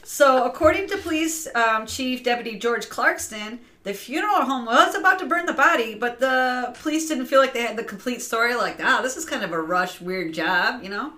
So, 0.03 0.43
according 0.43 0.89
to 0.89 0.97
police 0.97 1.47
um, 1.55 1.85
chief 1.85 2.23
deputy 2.23 2.59
George 2.59 2.87
Clarkston, 2.89 3.59
the 3.83 3.93
funeral 3.93 4.41
home 4.45 4.65
was 4.65 4.93
about 4.95 5.19
to 5.19 5.25
burn 5.25 5.45
the 5.45 5.53
body, 5.53 5.95
but 5.95 6.19
the 6.19 6.75
police 6.81 7.07
didn't 7.07 7.25
feel 7.27 7.39
like 7.39 7.53
they 7.53 7.61
had 7.61 7.77
the 7.77 7.83
complete 7.83 8.21
story. 8.21 8.55
Like, 8.55 8.79
ah, 8.83 9.01
this 9.01 9.15
is 9.17 9.25
kind 9.25 9.43
of 9.43 9.51
a 9.51 9.61
rush, 9.61 10.01
weird 10.01 10.33
job, 10.33 10.83
you 10.83 10.89
know. 10.89 11.13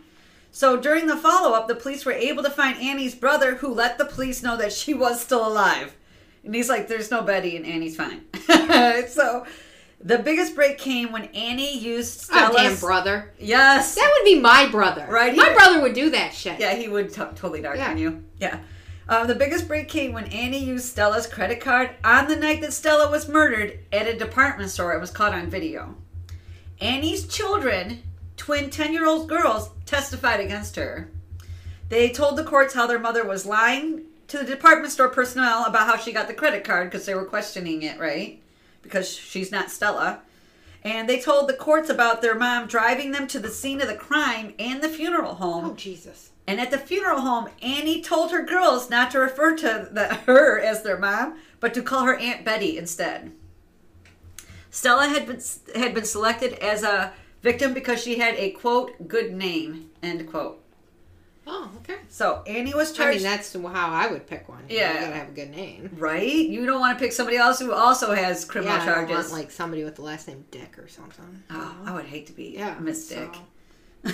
So 0.52 0.78
during 0.78 1.08
the 1.08 1.16
follow 1.18 1.54
up, 1.56 1.68
the 1.68 1.76
police 1.76 2.06
were 2.06 2.12
able 2.12 2.44
to 2.44 2.50
find 2.50 2.78
Annie's 2.78 3.16
brother, 3.16 3.56
who 3.56 3.74
let 3.74 3.98
the 3.98 4.06
police 4.06 4.44
know 4.44 4.58
that 4.58 4.74
she 4.74 4.94
was 4.94 5.22
still 5.22 5.48
alive. 5.48 5.96
And 6.44 6.54
he's 6.54 6.70
like, 6.70 6.88
"There's 6.88 7.10
no 7.12 7.22
Betty, 7.22 7.56
and 7.56 7.66
Annie's 7.66 7.96
fine." 7.96 8.24
so. 9.08 9.46
The 10.04 10.18
biggest 10.18 10.56
break 10.56 10.80
came 10.80 11.12
when 11.12 11.26
Annie 11.26 11.78
used 11.78 12.28
Oh, 12.34 12.52
damn 12.58 12.76
brother. 12.78 13.32
yes. 13.38 13.94
That 13.94 14.12
would 14.18 14.26
be 14.26 14.40
my 14.40 14.66
brother. 14.66 15.06
Right, 15.08 15.36
My 15.36 15.50
he- 15.50 15.54
brother 15.54 15.80
would 15.80 15.94
do 15.94 16.10
that 16.10 16.34
shit. 16.34 16.60
Yeah, 16.60 16.74
he 16.74 16.88
would 16.90 17.10
t- 17.14 17.22
totally 17.36 17.62
darken 17.62 17.82
Yeah. 17.82 17.96
you. 17.96 18.24
Yeah. 18.40 18.58
Um, 19.08 19.28
the 19.28 19.36
biggest 19.36 19.68
break 19.68 19.88
came 19.88 20.14
when 20.14 20.28
Annie 20.28 20.64
used 20.64 20.86
Stella's 20.86 21.28
credit 21.28 21.60
card 21.60 21.92
on 22.04 22.28
the 22.28 22.36
night 22.36 22.62
that 22.62 22.74
Stella 22.74 23.10
was 23.10 23.28
murdered 23.28 23.80
at 23.92 24.08
a 24.08 24.18
department 24.18 24.70
store. 24.70 24.94
It 24.94 25.02
was 25.02 25.12
caught 25.12 25.34
on 25.34 25.50
video. 25.50 25.96
Annie's 26.80 27.28
children, 27.28 28.04
twin 28.38 28.70
10 28.70 28.94
year 28.94 29.08
old 29.08 29.28
girls, 29.28 29.70
testified 29.86 30.40
against 30.40 30.76
her. 30.76 31.10
They 31.90 32.10
told 32.10 32.38
the 32.38 32.44
courts 32.44 32.74
how 32.74 32.88
their 32.88 33.00
mother 33.00 33.26
was 33.26 33.46
lying 33.46 34.04
to 34.28 34.38
the 34.38 34.46
department 34.46 34.94
store 34.94 35.10
personnel 35.10 35.66
about 35.66 35.88
how 35.88 35.98
she 35.98 36.14
got 36.14 36.28
the 36.28 36.34
credit 36.34 36.64
card 36.64 36.90
because 36.90 37.06
they 37.06 37.14
were 37.14 37.26
questioning 37.26 37.84
it, 37.84 38.00
right? 38.00 38.42
Because 38.82 39.14
she's 39.14 39.52
not 39.52 39.70
Stella. 39.70 40.22
And 40.84 41.08
they 41.08 41.20
told 41.20 41.50
the 41.50 41.54
courts 41.54 41.90
about 41.90 42.22
their 42.22 42.34
mom 42.34 42.68
driving 42.68 43.12
them 43.12 43.28
to 43.28 43.40
the 43.40 43.50
scene 43.50 43.82
of 43.82 43.88
the 43.88 43.96
crime 43.96 44.54
and 44.58 44.82
the 44.82 44.90
funeral 44.90 45.36
home. 45.36 45.66
Oh, 45.66 45.74
Jesus. 45.74 46.31
And 46.52 46.60
at 46.60 46.70
the 46.70 46.78
funeral 46.78 47.22
home, 47.22 47.48
Annie 47.62 48.02
told 48.02 48.32
her 48.32 48.44
girls 48.44 48.90
not 48.90 49.10
to 49.12 49.20
refer 49.20 49.56
to 49.56 49.88
the, 49.90 50.16
her 50.26 50.60
as 50.60 50.84
their 50.84 50.98
mom, 50.98 51.40
but 51.62 51.74
to 51.76 51.82
call 51.82 52.04
her 52.04 52.18
Aunt 52.18 52.44
Betty 52.44 52.78
instead. 52.78 53.32
Stella 54.70 55.08
had 55.08 55.26
been 55.26 55.40
had 55.76 55.94
been 55.94 56.04
selected 56.04 56.52
as 56.56 56.84
a 56.84 57.14
victim 57.42 57.74
because 57.74 58.04
she 58.04 58.18
had 58.18 58.36
a 58.36 58.52
quote 58.52 59.08
good 59.08 59.32
name 59.34 59.92
end 60.04 60.30
quote. 60.30 60.62
Oh, 61.48 61.72
okay. 61.78 62.00
So 62.10 62.44
Annie 62.46 62.74
was 62.74 62.92
charged. 62.92 63.20
I 63.20 63.24
mean, 63.24 63.24
that's 63.24 63.54
how 63.54 63.94
I 63.94 64.12
would 64.12 64.28
pick 64.28 64.50
one. 64.50 64.66
Yeah. 64.68 64.94
You 64.94 65.00
gotta 65.00 65.14
have 65.14 65.30
a 65.30 65.32
good 65.32 65.52
name. 65.52 65.90
right? 65.94 66.28
You 66.28 66.66
don't 66.66 66.82
want 66.82 67.00
to 67.00 67.02
pick 67.02 67.14
somebody 67.14 67.38
else 67.38 67.60
who 67.60 67.72
also 67.72 68.14
has 68.14 68.44
criminal 68.44 68.76
yeah, 68.76 68.86
charges. 68.86 69.16
want 69.16 69.32
like 69.32 69.52
somebody 69.52 69.86
with 69.86 69.96
the 69.96 70.02
last 70.02 70.28
name 70.28 70.44
Dick 70.52 70.78
or 70.78 70.90
something. 70.90 71.44
oh, 71.50 71.78
I 71.86 71.94
would 71.94 72.08
hate 72.08 72.28
to 72.28 72.34
be 72.34 72.56
yeah. 72.58 72.78
Miss 72.78 73.08
Dick. 73.08 73.34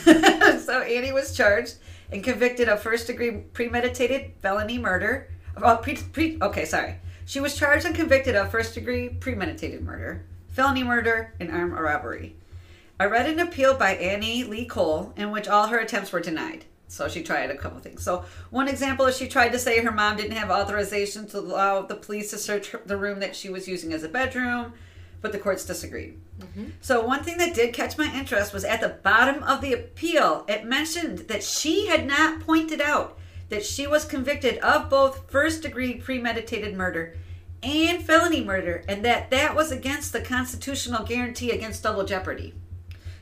so- 0.03 0.59
so 0.59 0.81
Annie 0.81 1.13
was 1.13 1.35
charged 1.35 1.77
and 2.11 2.23
convicted 2.23 2.69
of 2.69 2.81
first 2.81 3.07
degree 3.07 3.31
premeditated 3.53 4.33
felony 4.41 4.77
murder. 4.77 5.29
Oh, 5.61 5.77
pre, 5.77 5.95
pre, 5.95 6.37
okay, 6.41 6.65
sorry. 6.65 6.95
She 7.25 7.39
was 7.39 7.55
charged 7.55 7.85
and 7.85 7.95
convicted 7.95 8.35
of 8.35 8.51
first 8.51 8.73
degree 8.73 9.09
premeditated 9.09 9.81
murder, 9.81 10.23
felony 10.49 10.83
murder, 10.83 11.33
and 11.39 11.51
armed 11.51 11.73
robbery. 11.73 12.35
I 12.99 13.05
read 13.05 13.29
an 13.29 13.39
appeal 13.39 13.75
by 13.75 13.95
Annie 13.95 14.43
Lee 14.43 14.65
Cole 14.65 15.13
in 15.15 15.31
which 15.31 15.47
all 15.47 15.67
her 15.67 15.79
attempts 15.79 16.11
were 16.11 16.19
denied. 16.19 16.65
So 16.87 17.07
she 17.09 17.21
tried 17.21 17.51
a 17.51 17.57
couple 17.57 17.79
things. 17.79 18.01
So 18.01 18.23
one 18.49 18.67
example 18.67 19.05
is 19.05 19.17
she 19.17 19.27
tried 19.27 19.49
to 19.49 19.59
say 19.59 19.81
her 19.81 19.91
mom 19.91 20.15
didn't 20.15 20.37
have 20.37 20.49
authorization 20.49 21.27
to 21.27 21.39
allow 21.39 21.81
the 21.81 21.95
police 21.95 22.29
to 22.31 22.37
search 22.37 22.73
the 22.85 22.97
room 22.97 23.19
that 23.19 23.35
she 23.35 23.49
was 23.49 23.67
using 23.67 23.91
as 23.91 24.03
a 24.03 24.09
bedroom, 24.09 24.73
but 25.21 25.31
the 25.31 25.39
courts 25.39 25.65
disagreed. 25.65 26.19
Mm-hmm. 26.39 26.65
So 26.81 27.05
one 27.05 27.23
thing 27.23 27.37
that 27.37 27.55
did 27.55 27.73
catch 27.73 27.97
my 27.97 28.13
interest 28.13 28.53
was 28.53 28.63
at 28.63 28.81
the 28.81 28.89
bottom 28.89 29.43
of 29.43 29.61
the 29.61 29.73
appeal, 29.73 30.45
it 30.47 30.65
mentioned 30.65 31.19
that 31.29 31.43
she 31.43 31.87
had 31.87 32.05
not 32.05 32.41
pointed 32.41 32.81
out 32.81 33.17
that 33.49 33.65
she 33.65 33.87
was 33.87 34.05
convicted 34.05 34.57
of 34.59 34.89
both 34.89 35.29
first 35.29 35.61
degree 35.61 35.95
premeditated 35.95 36.75
murder 36.75 37.15
and 37.63 38.03
felony 38.03 38.43
murder 38.43 38.83
and 38.87 39.03
that 39.03 39.31
that 39.31 39.55
was 39.55 39.71
against 39.71 40.13
the 40.13 40.21
constitutional 40.21 41.05
guarantee 41.05 41.51
against 41.51 41.83
double 41.83 42.03
jeopardy. 42.03 42.53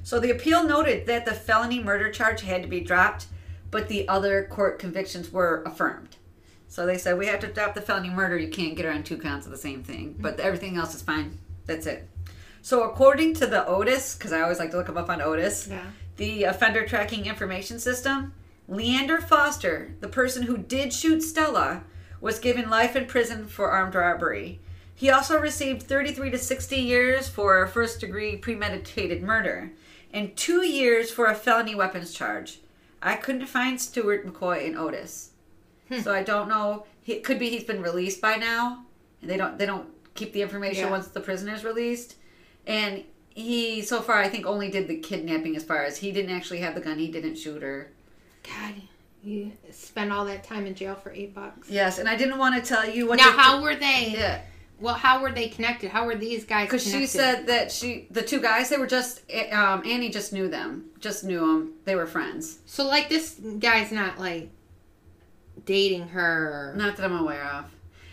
So 0.03 0.19
the 0.19 0.31
appeal 0.31 0.63
noted 0.63 1.07
that 1.07 1.25
the 1.25 1.33
felony 1.33 1.83
murder 1.83 2.11
charge 2.11 2.41
had 2.41 2.61
to 2.61 2.67
be 2.67 2.79
dropped, 2.79 3.27
but 3.71 3.87
the 3.87 4.07
other 4.07 4.43
court 4.43 4.77
convictions 4.77 5.31
were 5.31 5.63
affirmed. 5.65 6.17
So 6.67 6.85
they 6.85 6.97
said 6.97 7.17
we 7.17 7.27
have 7.27 7.39
to 7.39 7.47
drop 7.47 7.73
the 7.73 7.81
felony 7.81 8.09
murder. 8.09 8.37
You 8.37 8.49
can't 8.49 8.75
get 8.75 8.85
her 8.85 8.91
on 8.91 9.03
two 9.03 9.17
counts 9.17 9.45
of 9.45 9.51
the 9.51 9.57
same 9.57 9.83
thing, 9.83 10.15
but 10.19 10.37
mm-hmm. 10.37 10.45
everything 10.45 10.77
else 10.77 10.93
is 10.93 11.01
fine. 11.01 11.37
That's 11.65 11.85
it. 11.85 12.07
So 12.61 12.83
according 12.83 13.35
to 13.35 13.47
the 13.47 13.63
OTIS, 13.67 14.17
because 14.17 14.31
I 14.33 14.41
always 14.41 14.59
like 14.59 14.71
to 14.71 14.77
look 14.77 14.87
them 14.87 14.97
up 14.97 15.09
on 15.09 15.19
OTIS, 15.19 15.69
Yeah. 15.69 15.85
the 16.17 16.43
offender 16.45 16.85
tracking 16.85 17.25
information 17.25 17.79
system, 17.79 18.33
Leander 18.67 19.21
Foster, 19.21 19.93
the 19.99 20.07
person 20.07 20.43
who 20.43 20.57
did 20.57 20.91
shoot 20.91 21.21
Stella, 21.21 21.83
was 22.21 22.39
given 22.39 22.69
life 22.69 22.95
in 22.95 23.05
prison 23.05 23.45
for 23.45 23.69
armed 23.69 23.93
robbery. 23.93 24.59
He 24.95 25.09
also 25.09 25.39
received 25.39 25.83
33 25.83 26.31
to 26.31 26.37
60 26.37 26.75
years 26.77 27.27
for 27.27 27.67
first 27.67 27.99
degree 27.99 28.37
premeditated 28.37 29.21
murder 29.21 29.73
and 30.13 30.35
two 30.37 30.65
years 30.65 31.11
for 31.11 31.27
a 31.27 31.35
felony 31.35 31.75
weapons 31.75 32.13
charge. 32.13 32.61
I 33.01 33.15
couldn't 33.17 33.45
find 33.47 33.79
Stuart 33.79 34.25
McCoy 34.25 34.65
in 34.65 34.73
OTIS. 34.75 35.29
Hmm. 35.89 35.99
So 35.99 36.13
I 36.13 36.23
don't 36.23 36.47
know. 36.47 36.85
It 37.05 37.23
could 37.23 37.37
be 37.37 37.49
he's 37.49 37.65
been 37.65 37.83
released 37.83 38.21
by 38.21 38.37
now. 38.37 38.85
And 39.21 39.29
they 39.29 39.37
don't 39.37 39.59
they 39.59 39.65
don't 39.65 39.89
keep 40.15 40.33
the 40.33 40.41
information 40.41 40.85
Yeah. 40.85 40.91
once 40.91 41.07
the 41.07 41.19
prisoner's 41.19 41.63
released. 41.63 42.15
And 42.65 43.03
he 43.29 43.81
so 43.81 44.01
far 44.01 44.17
I 44.17 44.29
think 44.29 44.45
only 44.45 44.71
did 44.71 44.87
the 44.87 44.97
kidnapping 44.97 45.55
as 45.55 45.63
far 45.63 45.83
as 45.83 45.97
he 45.97 46.11
didn't 46.11 46.31
actually 46.35 46.59
have 46.59 46.73
the 46.73 46.81
gun, 46.81 46.97
he 46.97 47.09
didn't 47.11 47.35
shoot 47.35 47.61
her. 47.61 47.91
God, 48.43 48.73
you 49.23 49.51
spent 49.71 50.11
all 50.11 50.25
that 50.25 50.43
time 50.43 50.65
in 50.65 50.73
jail 50.75 50.95
for 50.95 51.11
eight 51.11 51.35
bucks. 51.35 51.69
Yes, 51.69 51.99
and 51.99 52.07
I 52.09 52.15
didn't 52.15 52.37
want 52.37 52.55
to 52.55 52.67
tell 52.67 52.87
you 52.89 53.07
what 53.07 53.17
now, 53.17 53.31
how 53.31 53.61
were 53.61 53.75
they? 53.75 54.13
Yeah. 54.13 54.41
Well, 54.79 54.93
how 54.93 55.21
were 55.21 55.31
they 55.31 55.47
connected? 55.47 55.89
How 55.89 56.05
were 56.05 56.15
these 56.15 56.43
guys? 56.43 56.67
Because 56.67 56.83
she 56.83 57.05
said 57.07 57.47
that 57.47 57.71
she, 57.71 58.07
the 58.11 58.21
two 58.21 58.41
guys, 58.41 58.67
they 58.69 58.77
were 58.77 58.87
just, 58.87 59.21
um, 59.53 59.81
Annie 59.85 60.09
just 60.09 60.33
knew 60.33 60.49
them, 60.49 60.85
just 60.99 61.23
knew 61.23 61.39
them. 61.39 61.73
They 61.85 61.95
were 61.95 62.05
friends. 62.05 62.59
So, 62.65 62.85
like, 62.85 63.07
this 63.07 63.39
guy's 63.59 63.91
not 63.93 64.19
like 64.19 64.49
dating 65.65 66.09
her. 66.09 66.73
Not 66.77 66.97
that 66.97 67.05
I'm 67.05 67.17
aware 67.17 67.43
of. 67.45 67.65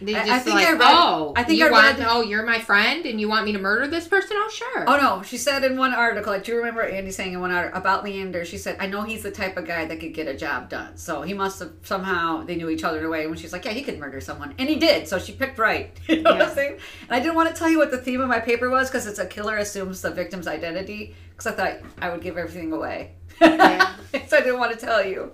They 0.04 0.14
I- 0.14 0.20
I 0.22 0.24
just 0.26 0.44
think 0.44 0.56
like, 0.56 0.66
I 0.68 0.72
read- 0.72 0.80
oh, 0.82 1.32
I 1.36 1.42
think 1.44 1.58
you 1.58 1.66
I 1.66 1.70
want, 1.70 1.98
read- 1.98 2.06
oh, 2.08 2.20
you're 2.22 2.44
my 2.44 2.58
friend, 2.58 3.04
and 3.06 3.20
you 3.20 3.28
want 3.28 3.44
me 3.44 3.52
to 3.52 3.58
murder 3.58 3.86
this 3.88 4.06
person? 4.08 4.36
Oh, 4.38 4.50
sure. 4.52 4.84
Oh 4.88 4.96
no, 4.96 5.22
she 5.22 5.36
said 5.36 5.64
in 5.64 5.76
one 5.76 5.92
article, 5.94 6.32
I 6.32 6.38
do 6.38 6.52
you 6.52 6.58
remember 6.58 6.82
Andy 6.82 7.10
saying 7.10 7.32
in 7.32 7.40
one 7.40 7.50
article 7.52 7.78
about 7.80 8.04
Leander, 8.04 8.44
she 8.44 8.58
said, 8.58 8.76
I 8.80 8.86
know 8.86 9.02
he's 9.02 9.22
the 9.22 9.30
type 9.30 9.56
of 9.56 9.66
guy 9.66 9.84
that 9.84 10.00
could 10.00 10.14
get 10.14 10.26
a 10.28 10.36
job 10.36 10.68
done. 10.68 10.96
So 10.96 11.22
he 11.22 11.34
must 11.34 11.58
have 11.60 11.72
somehow, 11.82 12.44
they 12.44 12.56
knew 12.56 12.68
each 12.70 12.84
other 12.84 12.98
in 12.98 13.04
a 13.04 13.08
way. 13.08 13.26
When 13.26 13.38
she's 13.38 13.52
like, 13.52 13.64
yeah, 13.64 13.72
he 13.72 13.82
could 13.82 13.98
murder 13.98 14.20
someone. 14.20 14.54
And 14.58 14.68
he 14.68 14.76
did. 14.76 15.08
So 15.08 15.18
she 15.18 15.32
picked 15.32 15.58
right. 15.58 15.98
You 16.08 16.22
know 16.22 16.32
what 16.32 16.42
I'm 16.42 16.54
saying? 16.54 16.72
And 17.08 17.10
I 17.10 17.20
didn't 17.20 17.34
want 17.36 17.48
to 17.48 17.54
tell 17.54 17.68
you 17.70 17.78
what 17.78 17.90
the 17.90 17.98
theme 17.98 18.20
of 18.20 18.28
my 18.28 18.40
paper 18.40 18.68
was 18.70 18.88
because 18.90 19.06
it's 19.06 19.18
a 19.18 19.26
killer 19.26 19.56
assumes 19.58 20.02
the 20.02 20.10
victim's 20.10 20.46
identity 20.46 21.14
because 21.30 21.46
I 21.46 21.52
thought 21.52 21.78
I 22.00 22.10
would 22.10 22.20
give 22.22 22.36
everything 22.36 22.72
away. 22.72 23.12
Yeah. 23.40 23.94
so 24.28 24.36
I 24.36 24.40
didn't 24.40 24.58
want 24.58 24.78
to 24.78 24.86
tell 24.86 25.04
you. 25.04 25.32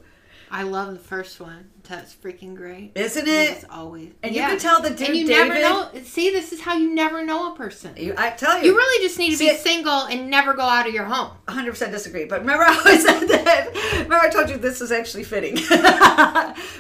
I 0.51 0.63
love 0.63 0.93
the 0.93 0.99
first 0.99 1.41
one. 1.41 1.71
That's 1.89 2.15
freaking 2.15 2.55
great. 2.55 2.93
Isn't 2.95 3.27
it? 3.27 3.51
It's 3.51 3.65
always 3.71 4.13
And 4.23 4.35
yeah. 4.35 4.43
you 4.45 4.49
can 4.51 4.59
tell 4.59 4.81
the 4.83 4.91
dude 4.91 5.09
and 5.09 5.17
you 5.17 5.27
David. 5.27 5.49
never 5.49 5.61
know. 5.61 5.91
See, 6.05 6.31
this 6.31 6.53
is 6.53 6.61
how 6.61 6.75
you 6.75 6.95
never 6.95 7.25
know 7.25 7.53
a 7.53 7.57
person. 7.57 7.95
You, 7.97 8.15
I 8.17 8.31
tell 8.31 8.59
you. 8.59 8.67
You 8.71 8.77
really 8.77 9.07
just 9.07 9.19
need 9.19 9.31
to 9.31 9.37
See, 9.37 9.51
be 9.51 9.57
single 9.57 10.03
and 10.07 10.31
never 10.31 10.55
go 10.55 10.63
out 10.63 10.87
of 10.87 10.95
your 10.95 11.05
home. 11.05 11.33
100% 11.49 11.91
disagree. 11.91 12.25
But 12.25 12.41
remember 12.41 12.65
how 12.65 12.81
I 12.85 12.97
said 12.99 13.27
that? 13.29 13.71
Remember 13.93 14.17
I 14.17 14.29
told 14.29 14.51
you 14.51 14.57
this 14.57 14.81
is 14.81 14.93
actually 14.93 15.25
fitting. 15.25 15.55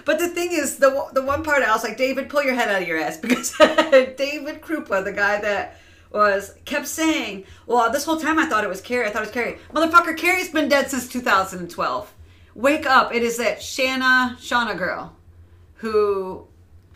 but 0.04 0.18
the 0.18 0.28
thing 0.28 0.52
is, 0.52 0.76
the 0.76 1.06
the 1.12 1.22
one 1.22 1.42
part 1.42 1.62
I 1.62 1.70
was 1.72 1.84
like, 1.84 1.96
David, 1.96 2.28
pull 2.28 2.42
your 2.42 2.54
head 2.54 2.68
out 2.68 2.82
of 2.82 2.88
your 2.88 2.98
ass 2.98 3.16
because 3.20 3.52
David 3.56 4.60
Kroupa, 4.60 5.04
the 5.04 5.12
guy 5.12 5.40
that 5.40 5.78
was 6.10 6.54
kept 6.64 6.86
saying, 6.86 7.44
well, 7.66 7.90
this 7.92 8.04
whole 8.04 8.16
time 8.18 8.38
I 8.38 8.46
thought 8.46 8.64
it 8.64 8.70
was 8.70 8.80
Carrie. 8.80 9.06
I 9.06 9.10
thought 9.10 9.22
it 9.22 9.26
was 9.26 9.30
Carrie. 9.34 9.58
Motherfucker, 9.72 10.16
Carrie's 10.16 10.48
been 10.48 10.68
dead 10.68 10.90
since 10.90 11.08
2012. 11.08 12.14
Wake 12.58 12.86
up! 12.86 13.14
It 13.14 13.22
is 13.22 13.36
that 13.36 13.62
Shanna 13.62 14.36
Shauna 14.40 14.76
girl 14.76 15.14
who 15.74 16.44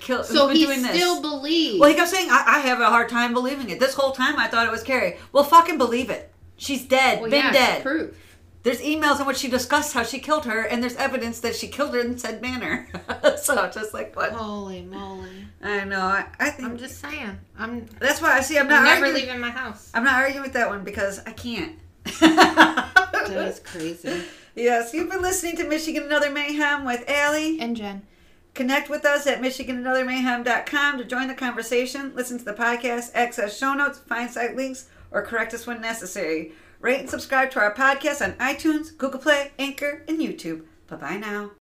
killed. 0.01 0.27
So 0.27 0.48
who's 0.48 0.59
he 0.59 0.66
doing 0.66 0.83
this. 0.83 0.96
still 0.96 1.22
believes. 1.22 1.79
Well, 1.79 1.88
he 1.88 1.94
kept 1.94 2.11
saying, 2.11 2.27
I, 2.29 2.42
I 2.57 2.59
have 2.62 2.81
a 2.81 2.87
hard 2.87 3.09
time 3.09 3.33
believing 3.33 3.70
it. 3.70 3.79
This 3.79 3.94
whole 3.94 4.11
time 4.11 4.40
I 4.40 4.48
thought 4.48 4.66
it 4.66 4.72
was 4.72 4.83
Carrie. 4.83 5.18
Well, 5.31 5.44
fucking 5.44 5.79
believe 5.79 6.11
it. 6.11 6.35
She's 6.57 6.85
dead. 6.85 7.20
Well, 7.20 7.31
been 7.31 7.44
yeah, 7.44 7.53
dead. 7.53 7.83
Proof. 7.85 8.18
There's 8.64 8.81
emails 8.81 9.20
in 9.20 9.27
which 9.27 9.37
she 9.37 9.48
discussed 9.48 9.94
how 9.94 10.03
she 10.03 10.18
killed 10.18 10.46
her, 10.46 10.62
and 10.62 10.83
there's 10.83 10.96
evidence 10.96 11.38
that 11.40 11.55
she 11.55 11.68
killed 11.68 11.94
her 11.94 12.01
in 12.01 12.18
said 12.18 12.42
manner. 12.42 12.88
so 13.40 13.70
just 13.72 13.94
like 13.94 14.16
what? 14.16 14.33
Holy 14.33 14.83
moly! 14.83 15.46
I 15.62 15.85
know. 15.85 16.01
I, 16.01 16.27
I 16.40 16.51
think 16.51 16.68
I'm 16.68 16.77
just 16.77 16.98
saying. 17.01 17.38
I'm, 17.57 17.87
that's 18.01 18.20
why 18.20 18.33
I 18.37 18.40
see. 18.40 18.59
I'm 18.59 18.64
I'm 18.64 18.70
not 18.70 18.83
never 18.83 19.07
arguing. 19.07 19.27
leaving 19.27 19.40
my 19.40 19.51
house. 19.51 19.92
I'm 19.94 20.03
not 20.03 20.14
arguing 20.14 20.42
with 20.42 20.55
that 20.55 20.68
one 20.68 20.83
because 20.83 21.20
I 21.25 21.31
can't. 21.31 21.79
That 22.20 23.48
is 23.48 23.61
crazy. 23.61 24.25
yes, 24.55 24.93
you've 24.95 25.11
been 25.11 25.23
listening 25.23 25.57
to 25.57 25.69
Michigan 25.69 26.05
Another 26.05 26.31
Mayhem 26.31 26.85
with 26.85 27.09
Allie. 27.09 27.59
And 27.61 27.77
Jen. 27.77 28.03
Connect 28.55 28.91
with 28.91 29.05
us 29.05 29.27
at 29.27 29.41
MichiganAnotherMayhem.com 29.41 30.99
to 30.99 31.05
join 31.05 31.29
the 31.29 31.35
conversation, 31.35 32.12
listen 32.15 32.38
to 32.38 32.45
the 32.45 32.53
podcast, 32.53 33.11
access 33.15 33.57
show 33.57 33.73
notes, 33.73 33.99
find 33.99 34.31
site 34.31 34.55
links, 34.55 34.88
or 35.11 35.23
correct 35.23 35.55
us 35.55 35.67
when 35.67 35.81
necessary. 35.81 36.53
Rate 36.81 37.01
and 37.01 37.11
subscribe 37.11 37.51
to 37.53 37.61
our 37.61 37.75
podcast 37.75 38.23
on 38.23 38.33
iTunes, 38.35 38.97
Google 38.97 39.21
Play, 39.21 39.53
Anchor, 39.59 40.05
and 40.07 40.19
YouTube. 40.19 40.65
Bye 40.88 40.97
bye 40.97 41.17
now. 41.17 41.51